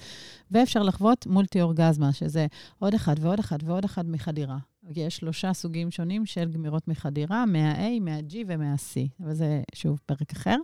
ואפשר 0.51 0.83
לחוות 0.83 1.27
מולטי 1.27 1.63
אורגזמה, 1.63 2.13
שזה 2.13 2.47
עוד 2.79 2.95
אחד 2.95 3.15
ועוד 3.21 3.39
אחד 3.39 3.59
ועוד 3.65 3.85
אחד 3.85 4.09
מחדירה. 4.09 4.57
יש 4.95 5.17
שלושה 5.17 5.53
סוגים 5.53 5.91
שונים 5.91 6.27
של 6.27 6.51
גמירות 6.53 6.89
מחדירה, 6.89 7.47
מה-A, 7.47 8.01
מה-G 8.01 8.35
ומה-C. 8.47 9.25
אבל 9.25 9.35
זה, 9.35 9.63
שוב, 9.75 10.01
פרק 10.07 10.33
אחר. 10.33 10.57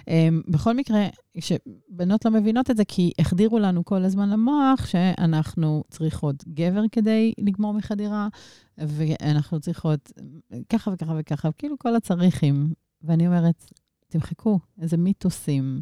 Um, 0.00 0.02
בכל 0.48 0.74
מקרה, 0.74 1.06
שבנות 1.38 2.24
לא 2.24 2.30
מבינות 2.30 2.70
את 2.70 2.76
זה, 2.76 2.84
כי 2.84 3.12
החדירו 3.18 3.58
לנו 3.58 3.84
כל 3.84 4.04
הזמן 4.04 4.30
למוח 4.30 4.86
שאנחנו 4.86 5.84
צריכות 5.90 6.44
גבר 6.48 6.82
כדי 6.92 7.32
לגמור 7.38 7.74
מחדירה, 7.74 8.28
ואנחנו 8.78 9.60
צריכות 9.60 10.12
ככה 10.68 10.90
וככה 10.90 11.14
וככה, 11.18 11.52
כאילו 11.52 11.78
כל 11.78 11.96
הצריכים. 11.96 12.72
ואני 13.02 13.26
אומרת, 13.26 13.64
תמחקו, 14.08 14.58
איזה 14.80 14.96
מיתוסים. 14.96 15.80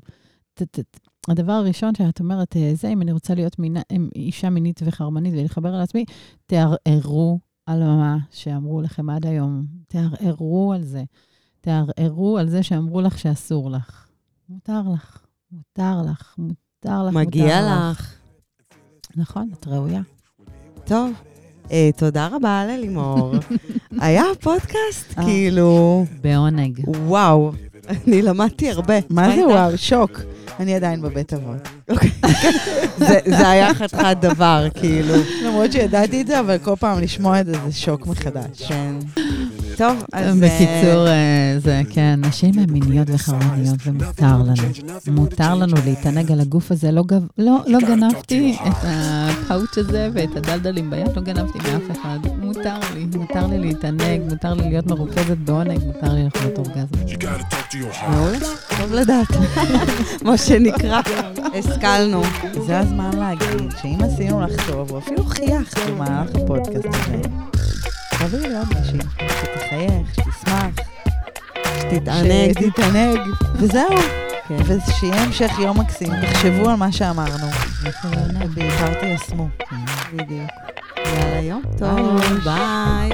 הדבר 1.29 1.53
הראשון 1.53 1.95
שאת 1.95 2.21
אומרת, 2.21 2.57
אה, 2.57 2.73
זה, 2.75 2.89
אם 2.89 3.03
אני 3.03 3.13
רוצה 3.13 3.35
להיות 3.35 3.59
מינה, 3.59 3.81
אישה 4.15 4.51
מינית 4.51 4.81
וחרמנית 4.85 5.35
ולהתחבר 5.35 5.75
על 5.75 5.81
עצמי, 5.81 6.05
תערערו 6.47 7.39
על 7.67 7.85
מה 7.85 8.17
שאמרו 8.31 8.81
לכם 8.81 9.11
עד 9.11 9.27
היום. 9.27 9.67
תערערו 9.89 10.73
על 10.73 10.83
זה. 10.83 11.05
תערערו 11.61 12.39
על 12.39 12.49
זה 12.49 12.63
שאמרו 12.63 13.01
לך 13.01 13.19
שאסור 13.19 13.71
לך. 13.71 14.07
מותר 14.49 14.83
לך, 14.95 15.25
מותר 15.53 16.03
לך, 16.11 16.35
מותר 16.39 17.03
לך, 17.03 17.15
מגיע 17.15 17.45
מותר 17.45 17.91
לך. 17.91 18.15
נכון, 19.17 19.51
את 19.53 19.67
ראויה. 19.67 20.01
טוב, 20.85 21.13
אה, 21.71 21.91
תודה 21.97 22.29
רבה 22.33 22.65
ללימור. 22.67 23.35
היה 24.01 24.25
פודקאסט, 24.41 25.15
כאילו, 25.25 26.05
בעונג. 26.21 26.81
וואו, 26.87 27.53
אני 27.89 28.23
למדתי 28.23 28.71
הרבה. 28.71 28.95
מה 29.11 29.37
זה? 29.37 29.47
וואו? 29.47 29.79
שוק. 29.79 30.21
אני 30.61 30.75
עדיין 30.75 31.03
בבית 31.03 31.33
אבות. 31.33 31.69
זה- 32.99 33.19
זה 33.27 33.49
היה 33.49 33.75
חתיכת 33.79 34.17
דבר, 34.21 34.67
כאילו. 34.75 35.15
למרות 35.45 35.73
שידעתי 35.73 36.21
את 36.21 36.27
זה, 36.27 36.41
אבל 36.41 36.59
כל 36.59 36.75
פעם 36.81 37.01
לשמוע 37.01 37.41
את 37.41 37.47
זה 37.47 37.53
זה 37.69 37.73
שוק 37.77 38.07
מחדש. 38.07 38.63
כן. 38.69 38.95
טוב, 39.77 40.05
אז... 40.13 40.37
בקיצור, 40.37 41.09
אה, 41.09 41.55
זה 41.59 41.83
כן, 41.91 42.21
נשים 42.25 42.59
הן 42.59 42.71
מיניות 42.71 43.09
וחרמניות, 43.11 43.79
ומותר 43.87 44.39
לנו. 44.39 44.63
מותר 45.07 45.55
לנו 45.55 45.77
להתענג 45.85 46.33
על 46.33 46.41
הגוף 46.41 46.71
הזה. 46.73 46.93
לא 46.93 47.05
לא 47.39 47.59
לא 47.67 47.79
גנבתי 47.79 48.57
את 48.69 48.75
הפאוץ' 48.83 49.79
הזה 49.79 50.09
ואת 50.15 50.37
הדלדלים 50.37 50.91
ביד, 50.91 51.17
לא 51.17 51.23
גנבתי 51.23 51.59
מאף 51.59 51.99
אחד. 52.01 52.19
מותר 52.41 52.79
לי, 52.95 53.07
מותר 53.17 53.47
לי 53.47 53.59
להתענג, 53.59 54.21
מותר 54.31 54.55
לי 54.55 54.69
להיות 54.69 54.87
מרוכזת 54.87 55.37
בעונג, 55.45 55.79
מותר 55.85 56.13
לי 56.15 56.25
לחוות 56.25 56.59
אורגזם. 56.59 57.19
מעולה, 58.09 58.39
טוב 58.79 58.93
לדעת. 58.93 59.29
מה 60.27 60.37
שנקרא, 60.37 61.01
השכלנו. 61.55 62.23
זה 62.67 62.79
הזמן 62.79 63.11
להגיד 63.17 63.71
שאם 63.83 63.99
עשינו 64.01 64.41
לך 64.41 64.71
טוב, 64.71 64.91
או 64.91 64.99
אפילו 64.99 65.25
חייכת 65.25 65.91
במהלך 65.91 66.35
הפודקאסט 66.35 66.87
הזה, 66.87 67.21
תביאי 68.27 68.49
לעוד 68.49 68.67
מישהי, 68.69 68.99
שתחייך, 69.29 70.15
שתשמח, 70.15 70.67
תתענג. 71.91 72.53
שתתענג, 72.59 73.19
וזהו. 73.55 73.89
כן. 74.49 74.57
ושיהיה 74.65 75.23
המשך 75.23 75.59
יום 75.59 75.81
מקסים, 75.81 76.13
תחשבו 76.23 76.69
על 76.69 76.77
מה 76.77 76.93
שאמרנו, 76.93 77.47
נכון. 77.89 78.13
ובעיקר 78.45 78.95
תיישמו. 79.01 79.49
בדיוק. 80.13 80.51
יאללה, 80.97 81.41
יום 81.41 81.63
טוב, 81.79 82.21
ביי. 82.45 83.11